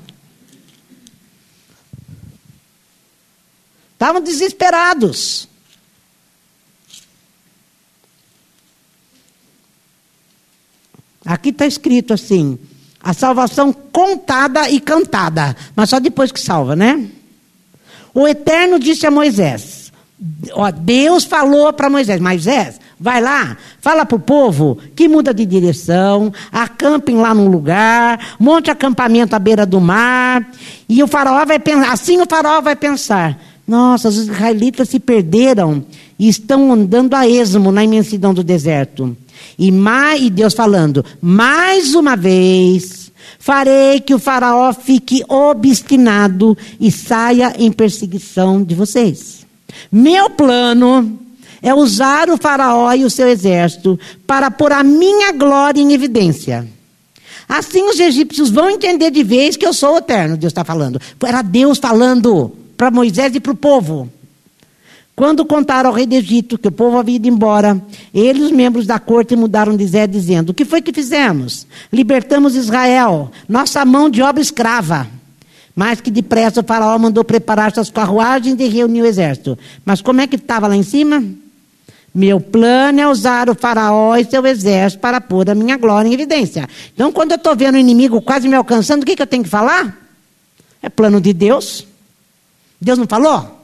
[3.93, 5.47] Estavam desesperados.
[11.25, 12.59] Aqui está escrito assim:
[13.01, 17.05] a salvação contada e cantada, mas só depois que salva, né?
[18.13, 19.91] O Eterno disse a Moisés:
[20.53, 25.45] ó, Deus falou para Moisés: Moisés, vai lá, fala para o povo que muda de
[25.45, 30.49] direção, acampem lá num lugar, monte acampamento à beira do mar,
[30.89, 35.85] e o faraó vai pensar, assim o faraó vai pensar: nossa, os israelitas se perderam
[36.17, 39.15] e estão andando a esmo na imensidão do deserto.
[39.57, 46.91] E, mais, e Deus falando, mais uma vez, farei que o faraó fique obstinado e
[46.91, 49.45] saia em perseguição de vocês.
[49.91, 51.19] Meu plano
[51.61, 56.67] é usar o faraó e o seu exército para pôr a minha glória em evidência.
[57.47, 60.99] Assim os egípcios vão entender de vez que eu sou eterno, Deus está falando.
[61.23, 64.09] Era Deus falando para Moisés e para o povo.
[65.17, 67.81] Quando contaram ao rei do Egito que o povo havia ido embora,
[68.13, 71.65] eles, os membros da corte, mudaram de Zé, dizendo: O que foi que fizemos?
[71.91, 75.07] Libertamos Israel, nossa mão de obra escrava.
[75.75, 79.57] Mais que depressa o faraó mandou preparar suas carruagens e reuniu o exército.
[79.83, 81.23] Mas como é que estava lá em cima?
[82.13, 86.13] Meu plano é usar o faraó e seu exército para pôr a minha glória em
[86.13, 86.69] evidência.
[86.93, 89.43] Então, quando eu estou vendo o inimigo quase me alcançando, o que, que eu tenho
[89.43, 89.97] que falar?
[90.79, 91.87] É plano de Deus.
[92.79, 93.56] Deus não falou?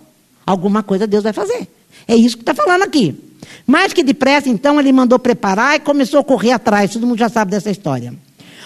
[0.46, 1.68] Alguma coisa Deus vai fazer.
[2.08, 3.16] É isso que está falando aqui.
[3.66, 6.91] Mais que depressa, então, ele mandou preparar e começou a correr atrás.
[6.91, 8.14] Todo mundo já sabe dessa história.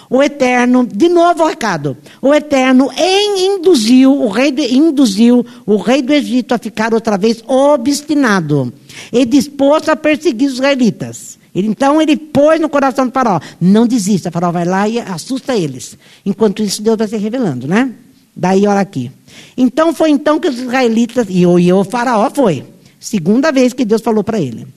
[0.10, 6.02] O Eterno, de novo o recado, o Eterno induziu o rei do, induziu o rei
[6.02, 8.74] do Egito a ficar outra vez obstinado
[9.12, 11.38] e disposto a perseguir os israelitas.
[11.54, 15.58] Ele, então ele pôs no coração do faraó, não desista, faraó vai lá e assusta
[15.58, 15.98] eles.
[16.26, 17.92] Enquanto isso Deus vai se revelando, né?
[18.38, 19.12] Daí olha aqui.
[19.58, 22.64] Então foi então que os israelitas, e o, e o faraó foi,
[23.00, 24.68] segunda vez que Deus falou para ele.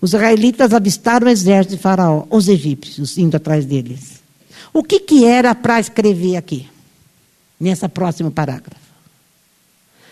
[0.00, 4.22] Os israelitas avistaram o exército de faraó, os egípcios, indo atrás deles.
[4.72, 6.66] O que, que era para escrever aqui,
[7.60, 8.86] nessa próximo parágrafo?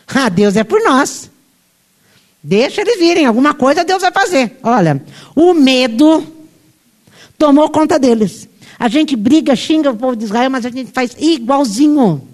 [0.07, 1.31] Ah, Deus é por nós.
[2.43, 4.59] Deixa eles virem, alguma coisa Deus vai fazer.
[4.63, 5.03] Olha,
[5.35, 6.23] o medo
[7.39, 8.47] tomou conta deles.
[8.79, 12.34] A gente briga, xinga o povo de Israel, mas a gente faz igualzinho.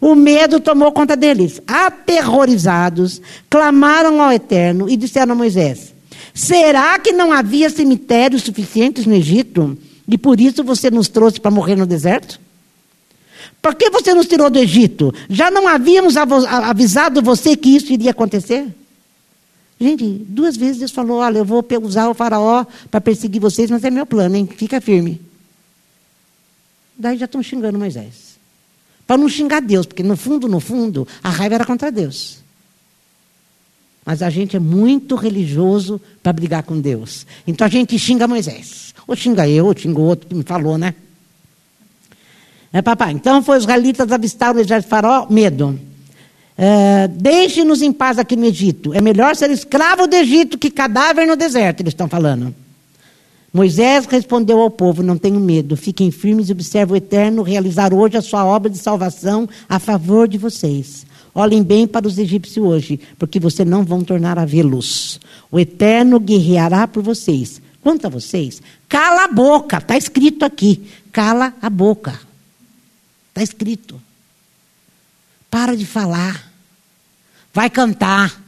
[0.00, 1.60] O medo tomou conta deles.
[1.66, 5.94] Aterrorizados, clamaram ao Eterno e disseram a Moisés:
[6.34, 9.76] Será que não havia cemitérios suficientes no Egito
[10.06, 12.40] e por isso você nos trouxe para morrer no deserto?
[13.60, 15.12] Por que você nos tirou do Egito?
[15.28, 18.66] Já não havíamos avisado você que isso iria acontecer?
[19.80, 23.84] Gente, duas vezes Deus falou: Olha, eu vou usar o faraó para perseguir vocês, mas
[23.84, 24.48] é meu plano, hein?
[24.56, 25.20] Fica firme.
[26.96, 28.27] Daí já estão xingando Moisés.
[29.08, 32.40] Para não xingar Deus, porque no fundo, no fundo, a raiva era contra Deus.
[34.04, 37.26] Mas a gente é muito religioso para brigar com Deus.
[37.46, 38.94] Então a gente xinga Moisés.
[39.06, 40.94] Ou xinga eu, ou xinga o outro que me falou, né?
[42.70, 43.12] É, papai.
[43.12, 45.80] Então foi os israelitas avistaram o exército de faraó, medo.
[46.58, 48.92] É, Deixe-nos em paz aqui no Egito.
[48.92, 52.54] É melhor ser escravo do Egito que cadáver no deserto, eles estão falando.
[53.52, 58.16] Moisés respondeu ao povo: Não tenham medo, fiquem firmes e observem o Eterno realizar hoje
[58.16, 61.06] a sua obra de salvação a favor de vocês.
[61.34, 65.20] Olhem bem para os egípcios hoje, porque vocês não vão tornar a vê-los.
[65.50, 67.62] O Eterno guerreará por vocês.
[67.80, 70.82] Quanto a vocês, cala a boca, está escrito aqui.
[71.12, 72.18] Cala a boca.
[73.28, 74.00] Está escrito.
[75.48, 76.50] Para de falar.
[77.54, 78.42] Vai cantar.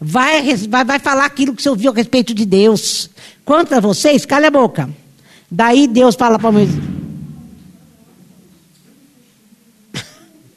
[0.00, 3.10] Vai, vai, vai falar aquilo que você ouviu a respeito de Deus.
[3.50, 4.88] Quanto a vocês, cala a boca.
[5.50, 6.78] Daí Deus fala para Moisés.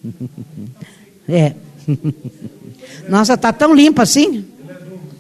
[1.28, 1.56] É.
[3.10, 4.46] Nossa, tá tão limpo assim?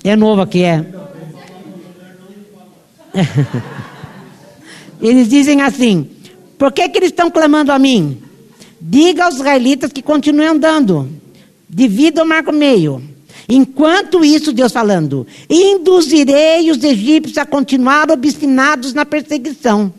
[0.03, 0.85] É novo aqui, é.
[5.01, 6.07] Eles dizem assim:
[6.59, 8.21] por que, que eles estão clamando a mim?
[8.79, 11.09] Diga aos israelitas que continuem andando,
[11.67, 13.12] divida o marco meio.
[13.47, 19.93] Enquanto isso, Deus falando, induzirei os egípcios a continuar obstinados na perseguição.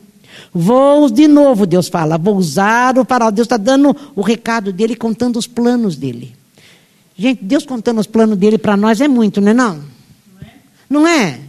[0.52, 3.30] Vou de novo, Deus fala, vou usar o faraó.
[3.30, 6.34] Deus está dando o recado dele, contando os planos dele.
[7.16, 9.80] Gente, Deus contando os planos dele para nós é muito, não é não?
[10.88, 11.40] Não é?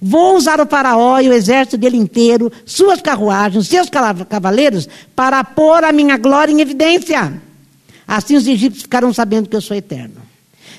[0.00, 5.84] Vou usar o faraó e o exército dele inteiro, suas carruagens, seus cavaleiros, para pôr
[5.84, 7.40] a minha glória em evidência.
[8.08, 10.29] Assim os egípcios ficaram sabendo que eu sou eterno.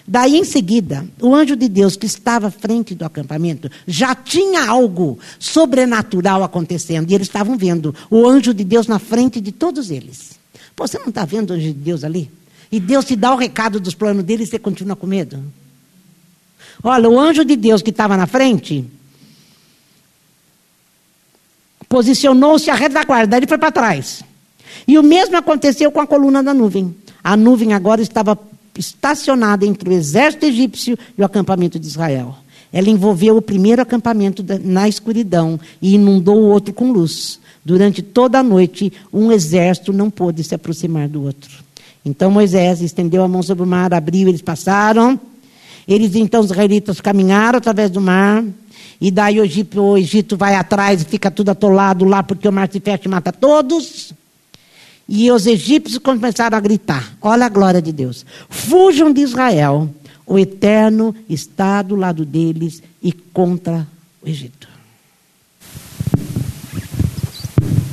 [0.08, 4.66] Daí em seguida, o anjo de Deus que estava à frente do acampamento já tinha
[4.66, 9.92] algo sobrenatural acontecendo e eles estavam vendo o anjo de Deus na frente de todos
[9.92, 10.39] eles.
[10.76, 12.32] Pô, você não está vendo o anjo de Deus ali?
[12.72, 15.44] E Deus te dá o recado dos planos dele e você continua com medo?
[16.84, 18.86] Olha, o anjo de Deus que estava na frente
[21.88, 24.24] posicionou-se à retaguarda, ele foi para trás.
[24.88, 26.96] E o mesmo aconteceu com a coluna da nuvem.
[27.24, 28.39] A nuvem agora estava
[28.78, 32.36] estacionada entre o exército egípcio e o acampamento de Israel.
[32.74, 37.39] Ela envolveu o primeiro acampamento na escuridão e inundou o outro com luz.
[37.63, 41.51] Durante toda a noite, um exército não pôde se aproximar do outro.
[42.03, 45.19] Então Moisés estendeu a mão sobre o mar, abriu, eles passaram.
[45.88, 48.43] Eles então, os israelitas, caminharam através do mar.
[48.99, 52.51] E daí o Egito, o Egito vai atrás e fica tudo atolado lá porque o
[52.51, 54.13] mar se fecha e mata todos.
[55.14, 58.26] E os egípcios começaram a gritar: Olha a glória de Deus.
[58.49, 59.93] Fujam de Israel.
[60.26, 63.86] O Eterno está do lado deles e contra
[64.22, 64.70] o Egito.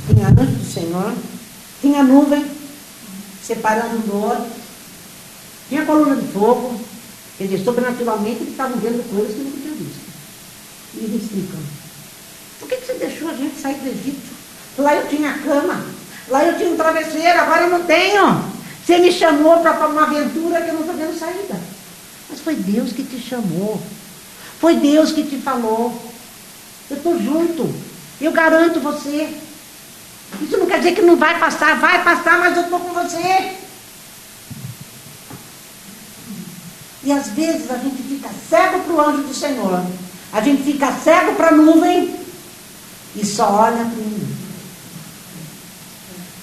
[0.07, 1.13] Tinha a noite do Senhor,
[1.81, 2.45] tinha nuvem
[3.43, 4.47] separando do outro,
[5.67, 6.79] tinha coluna de fogo.
[7.37, 9.51] Quer dizer, sobrenaturalmente eles estavam vendo coisas que não
[10.95, 11.59] e eles explicam.
[12.61, 14.39] Por que, que você deixou a gente sair do Egito?
[14.77, 15.83] Lá eu tinha cama,
[16.29, 18.43] lá eu tinha um travesseiro, agora eu não tenho.
[18.85, 21.59] Você me chamou para uma aventura que eu não estou vendo saída.
[22.29, 23.81] Mas foi Deus que te chamou.
[24.59, 25.93] Foi Deus que te falou.
[26.89, 27.73] Eu estou junto.
[28.19, 29.29] Eu garanto você.
[30.41, 33.53] Isso não quer dizer que não vai passar, vai passar, mas eu estou com você.
[37.03, 39.83] E às vezes a gente fica cego para o anjo do Senhor.
[40.31, 42.15] A gente fica cego para a nuvem
[43.15, 44.38] e só olha para mim.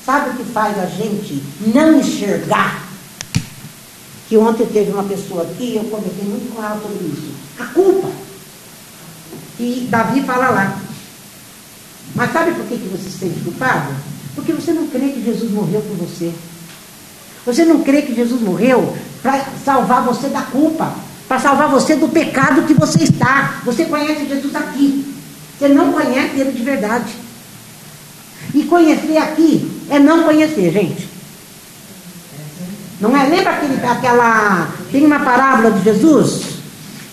[0.07, 1.43] Sabe o que faz a gente
[1.75, 2.87] não enxergar?
[4.29, 7.33] Que ontem teve uma pessoa aqui, eu comentei muito com ela sobre isso.
[7.59, 8.09] A culpa.
[9.59, 10.81] E Davi fala lá.
[12.15, 13.93] Mas sabe por que, que você se sente culpado?
[14.37, 16.33] Porque você não crê que Jesus morreu por você.
[17.45, 20.95] Você não crê que Jesus morreu para salvar você da culpa,
[21.27, 23.61] para salvar você do pecado que você está.
[23.65, 25.17] Você conhece Jesus aqui.
[25.59, 27.13] Você não conhece ele de verdade.
[28.55, 31.09] E conhecer aqui é não conhecer, gente.
[33.01, 33.29] Não é?
[33.29, 34.69] Lembra aquele, aquela.
[34.91, 36.43] Tem uma parábola de Jesus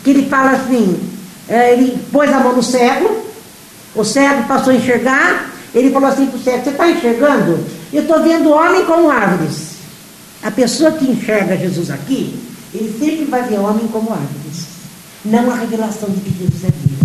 [0.03, 0.99] que ele fala assim:
[1.47, 3.25] é, ele pôs a mão no cego,
[3.95, 7.65] o cego passou a enxergar, ele falou assim para o cego: Você está enxergando?
[7.91, 9.73] Eu estou vendo homem como árvores.
[10.41, 12.37] A pessoa que enxerga Jesus aqui,
[12.73, 14.65] ele sempre vai ver homem como árvores,
[15.23, 17.03] não a revelação de que Jesus é Deus.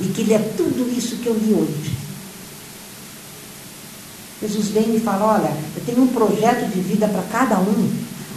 [0.00, 2.01] E que Ele é tudo isso que eu li hoje.
[4.42, 7.90] Jesus vem e fala: Olha, eu tenho um projeto de vida para cada um,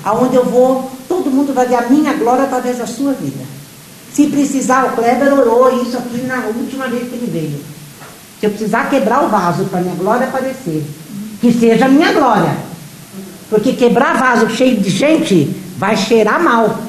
[0.03, 3.43] aonde eu vou, todo mundo vai ver a minha glória através da sua vida.
[4.13, 7.59] Se precisar, o Kleber orou isso aqui na última vez que ele veio.
[8.39, 10.85] Se eu precisar quebrar o vaso para minha glória aparecer,
[11.41, 12.55] que seja a minha glória.
[13.49, 16.79] Porque quebrar vaso cheio de gente vai cheirar mal.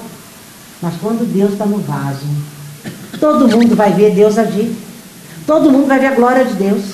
[0.80, 2.26] Mas quando Deus está no vaso,
[3.18, 4.72] todo mundo vai ver Deus agir.
[5.46, 6.84] Todo mundo vai ver a glória de Deus.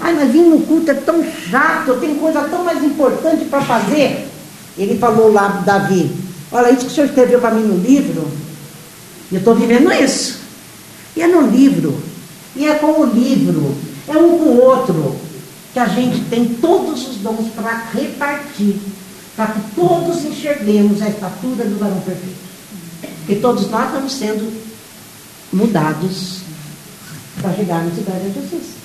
[0.00, 3.62] Ai, mas vir no culto é tão chato, eu tenho coisa tão mais importante para
[3.62, 4.28] fazer.
[4.76, 6.10] Ele falou lá, Davi,
[6.50, 8.28] olha, isso que o senhor escreveu para mim no livro,
[9.30, 10.38] eu estou vivendo isso.
[11.16, 12.00] E é no livro.
[12.56, 13.74] E é com o livro.
[14.06, 15.16] É um com o outro
[15.72, 18.76] que a gente tem todos os dons para repartir,
[19.34, 22.36] para que todos enxerguemos a estatura do varão perfeito.
[23.18, 24.52] Porque todos nós estamos sendo
[25.52, 26.42] mudados
[27.40, 28.83] para chegar na cidade da justiça.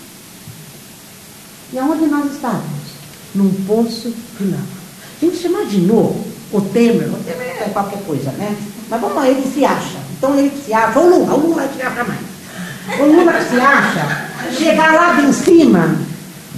[1.71, 2.89] E aonde nós estávamos?
[3.35, 4.63] Num poço de lama.
[5.21, 6.19] Gente, você imaginou
[6.51, 7.09] o Temer?
[7.09, 8.55] O Temer é qualquer coisa, né?
[8.89, 9.97] Mas vamos lá, ele se acha.
[10.17, 10.99] Então ele se acha.
[10.99, 12.99] O Lula, o Lula se acha mais.
[12.99, 14.29] O Lula se acha.
[14.57, 15.95] Chegar lá em cima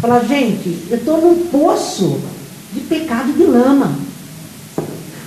[0.02, 2.20] Falar, gente, eu estou num poço
[2.74, 3.94] de pecado de lama.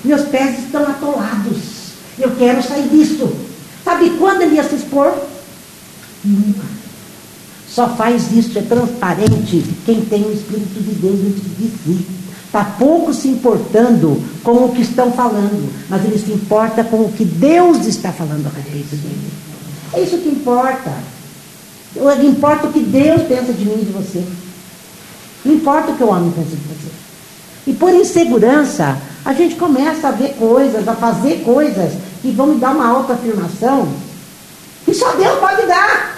[0.05, 1.93] Meus pés estão atolados.
[2.19, 3.33] Eu quero sair disso.
[3.85, 5.17] Sabe quando ele ia se expor?
[6.25, 6.65] Nunca.
[7.75, 12.07] Só faz isso, é transparente quem tem o Espírito de Deus dentro de si.
[12.47, 17.13] Está pouco se importando com o que estão falando, mas ele se importa com o
[17.13, 19.29] que Deus está falando a respeito dele.
[19.93, 20.93] É isso que importa.
[22.23, 24.25] Importa o que Deus pensa de mim e de você.
[25.45, 26.93] Não importa o que o homem pensa de você.
[27.67, 32.61] E por insegurança, a gente começa a ver coisas, a fazer coisas que vão me
[32.61, 33.89] dar uma autoafirmação
[34.85, 36.14] que só Deus pode dar.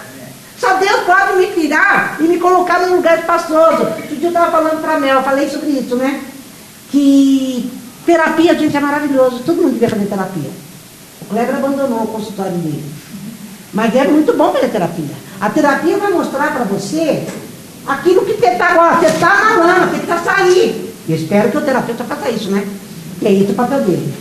[0.78, 3.82] Deus pode me tirar e me colocar num lugar espaçoso.
[3.82, 6.22] Outro dia eu estava falando para a Mel, eu falei sobre isso, né?
[6.90, 7.70] Que
[8.04, 9.42] terapia, gente, é maravilhoso.
[9.44, 10.50] Todo mundo devia fazer terapia.
[11.22, 12.84] O Kleber abandonou o consultório dele.
[13.74, 15.14] Mas é muito bom fazer terapia.
[15.40, 17.26] A terapia vai mostrar para você
[17.86, 20.94] aquilo que você está agora, você está na lama, você precisa sair.
[21.08, 22.66] Eu espero que o terapeuta faça isso, né?
[23.20, 24.14] E é isso o papel dele.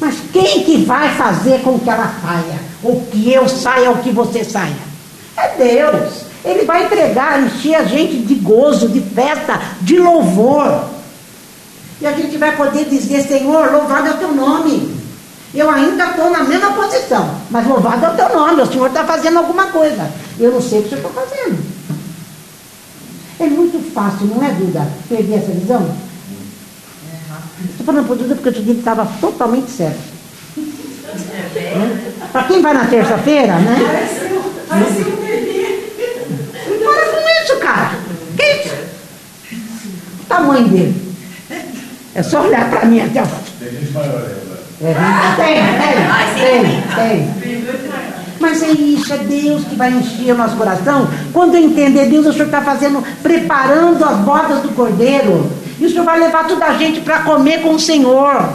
[0.00, 2.60] Mas quem que vai fazer com que ela saia?
[2.82, 4.95] Ou que eu saia, ou que você saia?
[5.36, 6.26] É Deus.
[6.44, 10.84] Ele vai entregar, encher a gente de gozo, de festa, de louvor.
[12.00, 14.96] E a gente vai poder dizer, Senhor, louvado é o teu nome.
[15.54, 18.62] Eu ainda estou na mesma posição, mas louvado é o teu nome.
[18.62, 20.10] O Senhor está fazendo alguma coisa.
[20.38, 21.76] Eu não sei o que o Senhor está fazendo.
[23.38, 25.90] É muito fácil, não é, Duda, perder essa visão?
[27.70, 29.98] Estou falando por Duda porque eu disse que estava totalmente certo.
[31.54, 32.12] É.
[32.32, 34.36] Para quem vai na terça-feira, né?
[34.68, 34.80] Para
[37.06, 37.90] com isso, cara.
[38.36, 38.74] Que isso?
[40.20, 41.06] O tamanho dele.
[42.14, 43.26] É só olhar para mim até o.
[43.58, 44.22] Tem gente maior
[44.82, 44.94] É,
[45.36, 45.54] tem,
[46.34, 47.36] tem, tem, tem.
[48.38, 51.08] Mas é isso, é Deus que vai encher o nosso coração.
[51.32, 55.50] Quando eu entender Deus, o Senhor está fazendo, preparando as bodas do cordeiro.
[55.78, 58.50] E o Senhor vai levar toda a gente para comer com o Senhor.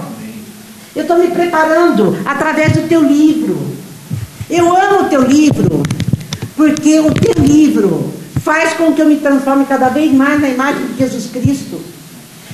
[0.96, 3.58] Eu estou me preparando através do teu livro.
[4.50, 5.81] Eu amo o teu livro,
[6.62, 10.86] porque o teu livro faz com que eu me transforme cada vez mais na imagem
[10.90, 11.82] de Jesus Cristo.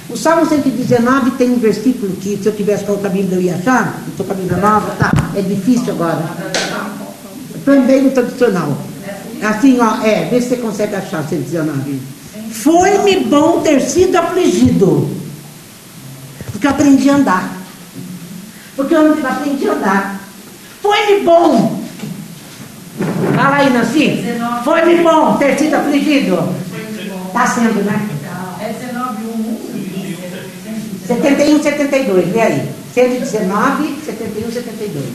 [0.09, 3.55] O Salmo 119 tem um versículo que, se eu tivesse com outra Bíblia, eu ia
[3.55, 4.01] achar.
[4.07, 5.11] Estou com a Bíblia nova, tá?
[5.35, 6.23] É difícil agora.
[7.65, 8.77] Também no tradicional.
[9.43, 11.99] Assim, ó, é, vê se você consegue achar 119.
[12.49, 15.09] Foi-me bom ter sido afligido,
[16.53, 17.57] porque eu aprendi a andar.
[18.73, 20.21] Porque eu aprendi a andar.
[20.81, 21.76] Foi-me bom.
[23.35, 24.23] Fala aí, Nancy.
[24.63, 26.37] Foi-me bom ter sido afligido.
[27.27, 28.09] Está sendo, né?
[28.59, 29.27] É 19,
[31.07, 32.71] 71, 72, vê aí.
[32.93, 35.05] 119, 71, 72.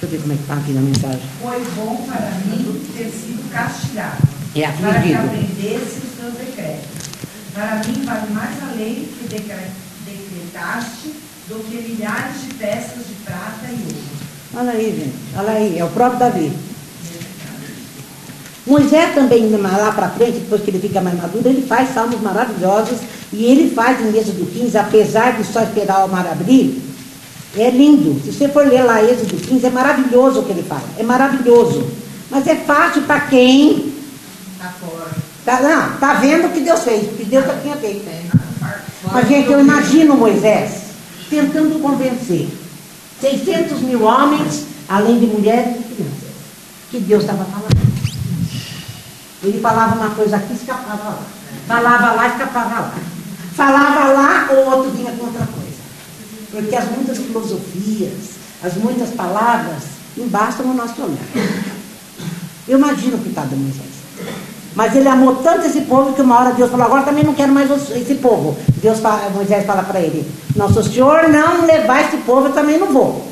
[0.00, 1.22] Deixa eu ver como é que está aqui na mensagem.
[1.42, 4.22] Foi bom para mim ter sido castigado.
[4.54, 4.92] É afligido.
[4.92, 7.08] Para que aprendesse os teus decretos.
[7.54, 11.14] Para mim vale mais a lei que decretaste
[11.48, 14.17] do que milhares de peças de prata e ouro.
[14.54, 15.14] Olha aí, gente.
[15.36, 16.52] Olha aí, é o próprio Davi.
[18.66, 22.98] Moisés também, lá para frente, depois que ele fica mais maduro, ele faz salmos maravilhosos
[23.32, 26.82] e ele faz em Êxodo 15, apesar de só esperar o mar abrir,
[27.56, 28.20] é lindo.
[28.22, 30.84] Se você for ler lá Êxodo 15, é maravilhoso o que ele fala.
[30.98, 31.86] É maravilhoso.
[32.30, 33.92] Mas é fácil para quem
[34.52, 35.10] está fora.
[35.46, 38.04] Tá, não, tá vendo o que Deus fez, o que Deus já tinha feito.
[39.10, 40.88] Mas, gente, eu imagino Moisés
[41.30, 42.48] tentando convencer
[43.20, 46.28] 600 mil homens, além de mulheres e crianças,
[46.90, 47.78] que Deus estava falando.
[49.42, 51.22] Ele falava uma coisa aqui, escapava lá.
[51.66, 52.94] Falava lá, escapava lá.
[53.54, 55.78] Falava lá, o outro vinha com outra coisa.
[56.50, 58.30] Porque as muitas filosofias,
[58.62, 59.82] as muitas palavras,
[60.16, 61.18] embastam o nosso olhar.
[62.66, 63.98] Eu imagino o que está dando Moisés.
[64.78, 67.50] Mas ele amou tanto esse povo que uma hora Deus falou, agora também não quero
[67.50, 68.56] mais esse povo.
[68.76, 70.24] Deus fala, Moisés fala para ele,
[70.54, 73.26] não, se o senhor não levar esse povo, eu também não vou.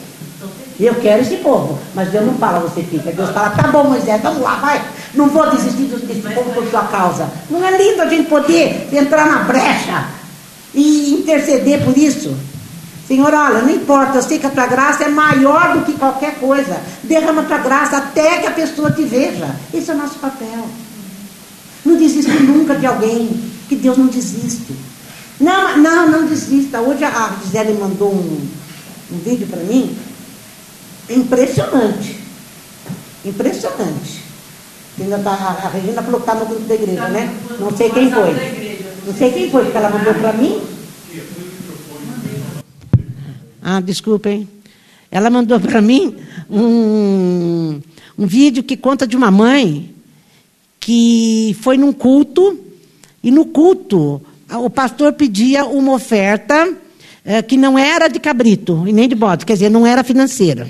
[0.81, 1.79] Eu quero esse povo.
[1.95, 3.13] Mas Deus não fala, você fica.
[3.13, 4.83] Deus fala, tá bom, Moisés, vamos lá, vai.
[5.15, 7.29] Não vou desistir desse povo por sua causa.
[7.49, 10.05] Não é lindo a gente poder entrar na brecha
[10.75, 12.37] e interceder por isso?
[13.07, 16.41] Senhor, olha, não importa, eu sei que a tua graça é maior do que qualquer
[16.41, 16.77] coisa.
[17.05, 19.49] Derrama a tua graça até que a pessoa te veja.
[19.73, 20.67] Esse é o nosso papel.
[21.87, 23.30] Não desista nunca de alguém,
[23.68, 24.74] que Deus não desiste.
[25.41, 26.80] Não, não, não desista.
[26.80, 28.47] Hoje a Gisele mandou um,
[29.12, 29.97] um vídeo para mim
[31.09, 32.16] Impressionante.
[33.24, 34.26] Impressionante.
[35.22, 37.34] Tá, a Regina falou que está no grupo da igreja, tá né?
[37.61, 38.30] Não sei quem foi.
[39.07, 40.61] Não sei quem foi, porque ela mandou para mim.
[43.62, 44.49] Ah, desculpem.
[45.11, 46.16] Ela mandou para mim
[46.51, 47.80] um,
[48.18, 49.95] um vídeo que conta de uma mãe
[50.87, 52.57] que foi num culto
[53.20, 56.72] e no culto o pastor pedia uma oferta
[57.24, 60.68] eh, que não era de cabrito e nem de bode, quer dizer, não era financeira.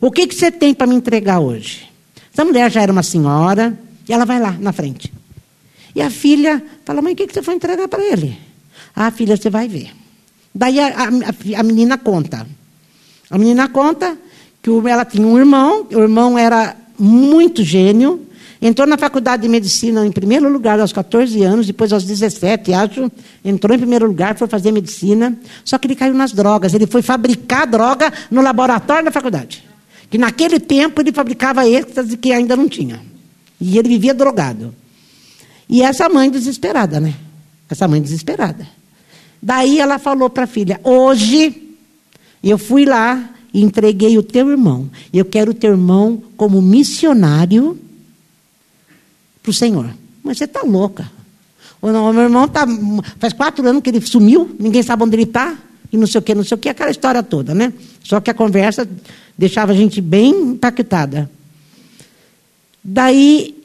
[0.00, 1.90] O que, que você tem para me entregar hoje?
[2.32, 3.76] Essa mulher já era uma senhora,
[4.08, 5.12] e ela vai lá na frente.
[5.92, 8.38] E a filha fala: Mãe, o que, que você foi entregar para ele?
[8.94, 9.90] Ah, filha, você vai ver.
[10.54, 12.46] Daí a, a, a menina conta.
[13.28, 14.16] A menina conta
[14.62, 18.24] que ela tinha um irmão, o irmão era muito gênio,
[18.62, 23.10] entrou na faculdade de medicina em primeiro lugar aos 14 anos, depois aos 17, acho,
[23.44, 27.02] entrou em primeiro lugar, foi fazer medicina, só que ele caiu nas drogas, ele foi
[27.02, 29.64] fabricar droga no laboratório da faculdade.
[30.08, 33.00] Que naquele tempo ele fabricava êxtase que ainda não tinha.
[33.60, 34.72] E ele vivia drogado.
[35.68, 37.14] E essa mãe desesperada, né?
[37.68, 38.68] Essa mãe desesperada.
[39.42, 41.74] Daí ela falou para a filha: Hoje
[42.44, 44.90] eu fui lá e entreguei o teu irmão.
[45.12, 47.78] Eu quero o teu irmão como missionário
[49.42, 49.90] para o Senhor.
[50.22, 51.10] Mas você está louca.
[51.80, 52.64] O meu irmão tá,
[53.18, 55.56] faz quatro anos que ele sumiu, ninguém sabe onde ele está,
[55.92, 57.72] e não sei o que, não sei o que, aquela história toda, né?
[58.04, 58.88] Só que a conversa
[59.36, 61.28] deixava a gente bem impactada.
[62.84, 63.56] Daí,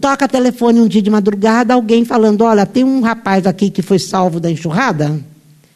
[0.00, 3.98] toca telefone um dia de madrugada, alguém falando: Olha, tem um rapaz aqui que foi
[3.98, 5.18] salvo da enxurrada,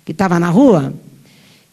[0.04, 0.94] que estava na rua,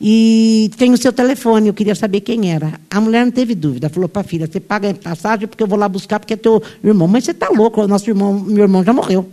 [0.05, 2.77] e tem o seu telefone, eu queria saber quem era.
[2.91, 5.67] A mulher não teve dúvida, falou para a filha: Você paga a passagem porque eu
[5.67, 7.07] vou lá buscar, porque é teu irmão.
[7.07, 9.31] Mas você está louco, o nosso irmão, meu irmão já morreu.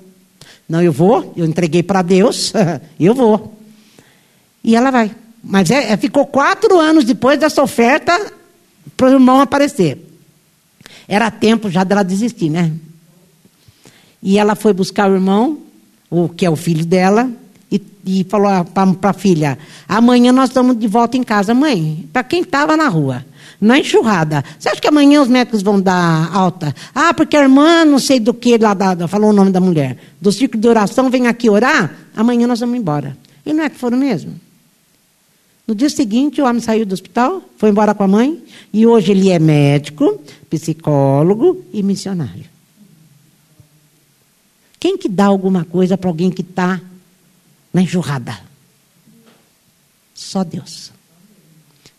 [0.69, 2.53] Não, eu vou, eu entreguei para Deus,
[3.01, 3.59] eu vou.
[4.63, 5.11] E ela vai.
[5.43, 8.33] Mas é, é, ficou quatro anos depois dessa oferta
[8.97, 9.99] para o irmão aparecer.
[11.09, 12.71] Era tempo já dela desistir, né?
[14.23, 15.59] E ela foi buscar o irmão,
[16.09, 17.29] o que é o filho dela,
[17.71, 19.59] e, e falou para a filha:
[19.89, 21.55] amanhã nós estamos de volta em casa.
[21.55, 23.25] Mãe, para quem estava na rua,
[23.61, 26.75] na enxurrada, você acha que amanhã os médicos vão dar alta?
[26.95, 30.33] Ah, porque a irmã, não sei do que, lá falou o nome da mulher, do
[30.33, 33.17] ciclo de oração, vem aqui orar, amanhã nós vamos embora.
[33.45, 34.35] E não é que foram mesmo?
[35.67, 38.43] No dia seguinte, o homem saiu do hospital, foi embora com a mãe,
[38.73, 42.45] e hoje ele é médico, psicólogo e missionário.
[44.81, 46.81] Quem que dá alguma coisa para alguém que está
[47.73, 48.41] na enxurrada?
[50.15, 50.93] Só Deus.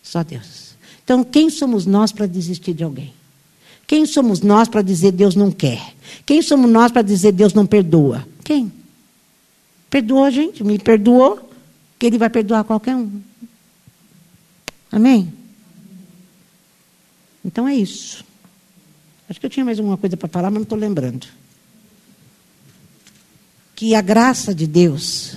[0.03, 0.75] Só Deus.
[1.03, 3.13] Então, quem somos nós para desistir de alguém?
[3.87, 5.95] Quem somos nós para dizer Deus não quer?
[6.25, 8.25] Quem somos nós para dizer Deus não perdoa?
[8.43, 8.71] Quem?
[9.89, 11.49] Perdoou a gente, me perdoou,
[11.99, 13.21] que Ele vai perdoar qualquer um.
[14.91, 15.33] Amém?
[17.43, 18.23] Então é isso.
[19.29, 21.27] Acho que eu tinha mais alguma coisa para falar, mas não estou lembrando.
[23.75, 25.35] Que a graça de Deus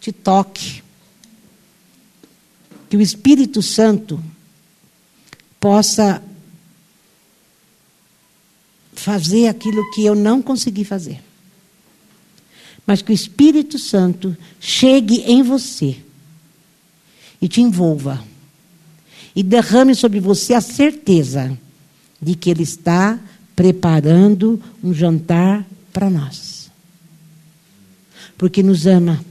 [0.00, 0.82] te toque.
[2.88, 4.22] Que o Espírito Santo
[5.60, 6.22] possa
[8.92, 11.22] fazer aquilo que eu não consegui fazer.
[12.86, 15.98] Mas que o Espírito Santo chegue em você
[17.40, 18.24] e te envolva
[19.34, 21.56] e derrame sobre você a certeza
[22.20, 23.18] de que Ele está
[23.54, 26.70] preparando um jantar para nós.
[28.36, 29.24] Porque nos ama.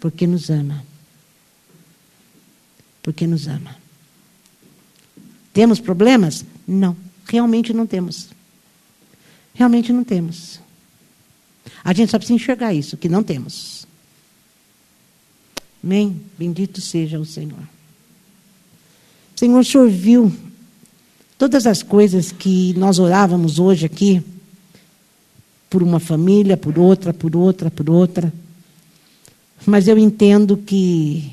[0.00, 0.84] Porque nos ama.
[3.02, 3.76] Porque nos ama.
[5.52, 6.44] Temos problemas?
[6.66, 6.96] Não,
[7.26, 8.28] realmente não temos.
[9.54, 10.60] Realmente não temos.
[11.84, 13.86] A gente só precisa enxergar isso, que não temos.
[15.82, 16.20] Amém?
[16.38, 17.62] Bendito seja o Senhor.
[19.34, 20.32] Senhor, o Senhor viu
[21.38, 24.22] todas as coisas que nós orávamos hoje aqui,
[25.70, 28.32] por uma família, por outra, por outra, por outra.
[29.66, 31.32] Mas eu entendo que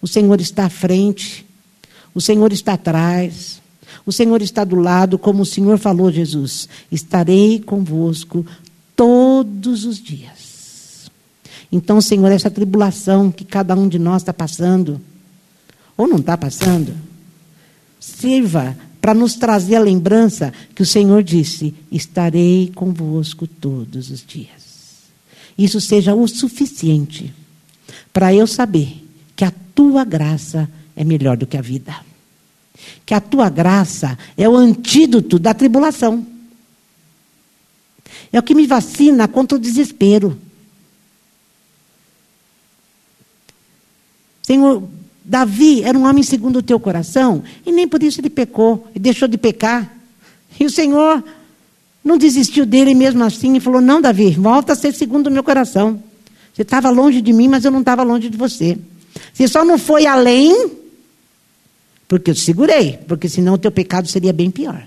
[0.00, 1.44] o Senhor está à frente,
[2.14, 3.60] o Senhor está atrás,
[4.04, 8.44] o Senhor está do lado, como o Senhor falou, Jesus: estarei convosco
[8.96, 11.10] todos os dias.
[11.70, 15.00] Então, Senhor, essa tribulação que cada um de nós está passando,
[15.96, 16.94] ou não está passando,
[18.00, 24.69] sirva para nos trazer a lembrança que o Senhor disse: estarei convosco todos os dias.
[25.60, 27.34] Isso seja o suficiente
[28.14, 29.06] para eu saber
[29.36, 31.94] que a tua graça é melhor do que a vida.
[33.04, 36.26] Que a tua graça é o antídoto da tribulação.
[38.32, 40.40] É o que me vacina contra o desespero.
[44.42, 44.88] Senhor,
[45.22, 48.98] Davi era um homem segundo o teu coração, e nem por isso ele pecou, e
[48.98, 49.94] deixou de pecar.
[50.58, 51.22] E o Senhor
[52.04, 55.42] não desistiu dele mesmo assim e falou: Não, Davi, volta a ser segundo o meu
[55.42, 56.02] coração.
[56.52, 58.78] Você estava longe de mim, mas eu não estava longe de você.
[59.32, 60.72] Você só não foi além,
[62.08, 64.86] porque eu te segurei, porque senão o teu pecado seria bem pior.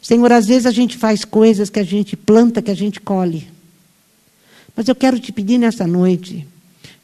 [0.00, 3.48] Senhor, às vezes a gente faz coisas que a gente planta, que a gente colhe.
[4.74, 6.46] Mas eu quero te pedir nessa noite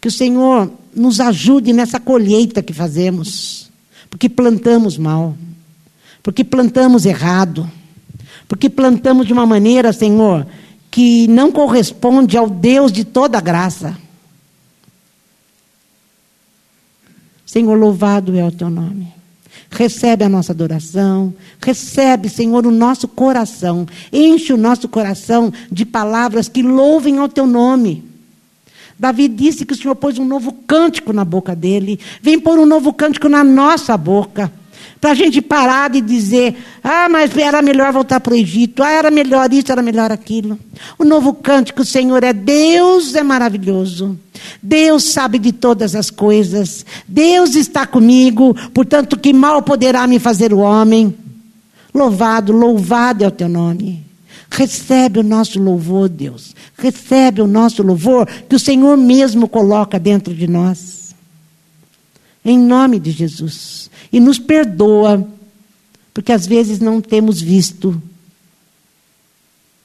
[0.00, 3.70] que o Senhor nos ajude nessa colheita que fazemos,
[4.08, 5.36] porque plantamos mal,
[6.22, 7.70] porque plantamos errado,
[8.48, 10.46] porque plantamos de uma maneira, Senhor,
[10.90, 13.96] que não corresponde ao Deus de toda graça.
[17.44, 19.12] Senhor, louvado é o teu nome.
[19.70, 26.48] Recebe a nossa adoração, recebe, Senhor, o nosso coração, enche o nosso coração de palavras
[26.48, 28.04] que louvem ao teu nome.
[28.98, 31.98] Davi disse que o Senhor pôs um novo cântico na boca dele.
[32.22, 34.52] Vem pôr um novo cântico na nossa boca.
[35.04, 38.90] Para a gente parar de dizer, ah, mas era melhor voltar para o Egito, ah,
[38.90, 40.58] era melhor isso, era melhor aquilo.
[40.98, 44.18] O novo cântico, o Senhor é Deus é maravilhoso.
[44.62, 46.86] Deus sabe de todas as coisas.
[47.06, 51.14] Deus está comigo, portanto, que mal poderá me fazer o homem.
[51.92, 54.02] Louvado, louvado é o teu nome.
[54.50, 56.56] Recebe o nosso louvor, Deus.
[56.78, 61.14] Recebe o nosso louvor que o Senhor mesmo coloca dentro de nós.
[62.42, 63.90] Em nome de Jesus.
[64.14, 65.28] E nos perdoa,
[66.14, 68.00] porque às vezes não temos visto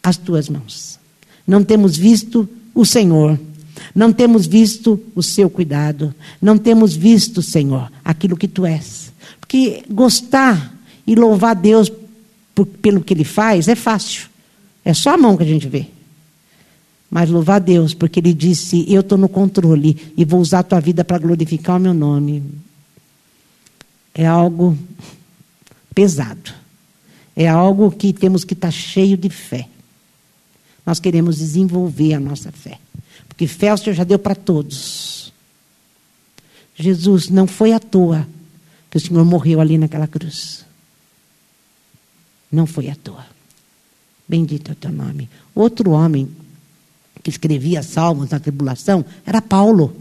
[0.04, 1.00] as tuas mãos.
[1.48, 3.40] Não temos visto o Senhor.
[3.96, 6.14] Não temos visto o seu cuidado.
[6.40, 9.12] Não temos visto, Senhor, aquilo que tu és.
[9.40, 10.78] Porque gostar
[11.08, 11.92] e louvar Deus
[12.54, 14.30] por, pelo que ele faz é fácil.
[14.86, 15.88] É só a mão que a gente vê.
[17.10, 20.80] Mas louvar Deus, porque Ele disse: Eu estou no controle e vou usar a tua
[20.80, 22.44] vida para glorificar o meu nome.
[24.20, 24.78] É algo
[25.96, 26.54] pesado.
[27.34, 29.70] É algo que temos que estar tá cheio de fé.
[30.86, 32.80] Nós queremos desenvolver a nossa fé.
[33.30, 35.32] Porque fé o Senhor já deu para todos.
[36.76, 38.28] Jesus não foi à toa
[38.92, 40.66] que o Senhor morreu ali naquela cruz.
[42.52, 43.26] Não foi à toa.
[44.28, 45.30] Bendito é o teu nome.
[45.56, 46.30] Outro homem
[47.24, 49.96] que escrevia salmos na tribulação era Paulo.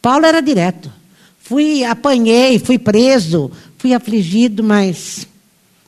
[0.00, 0.90] Paulo era direto.
[1.48, 5.26] Fui, apanhei, fui preso, fui afligido, mas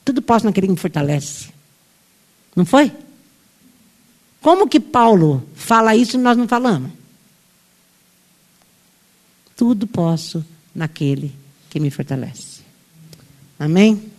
[0.03, 1.49] tudo posso naquele que me fortalece.
[2.55, 2.91] Não foi?
[4.41, 6.91] Como que Paulo fala isso e nós não falamos?
[9.55, 10.43] Tudo posso
[10.73, 11.31] naquele
[11.69, 12.61] que me fortalece.
[13.59, 14.10] Amém?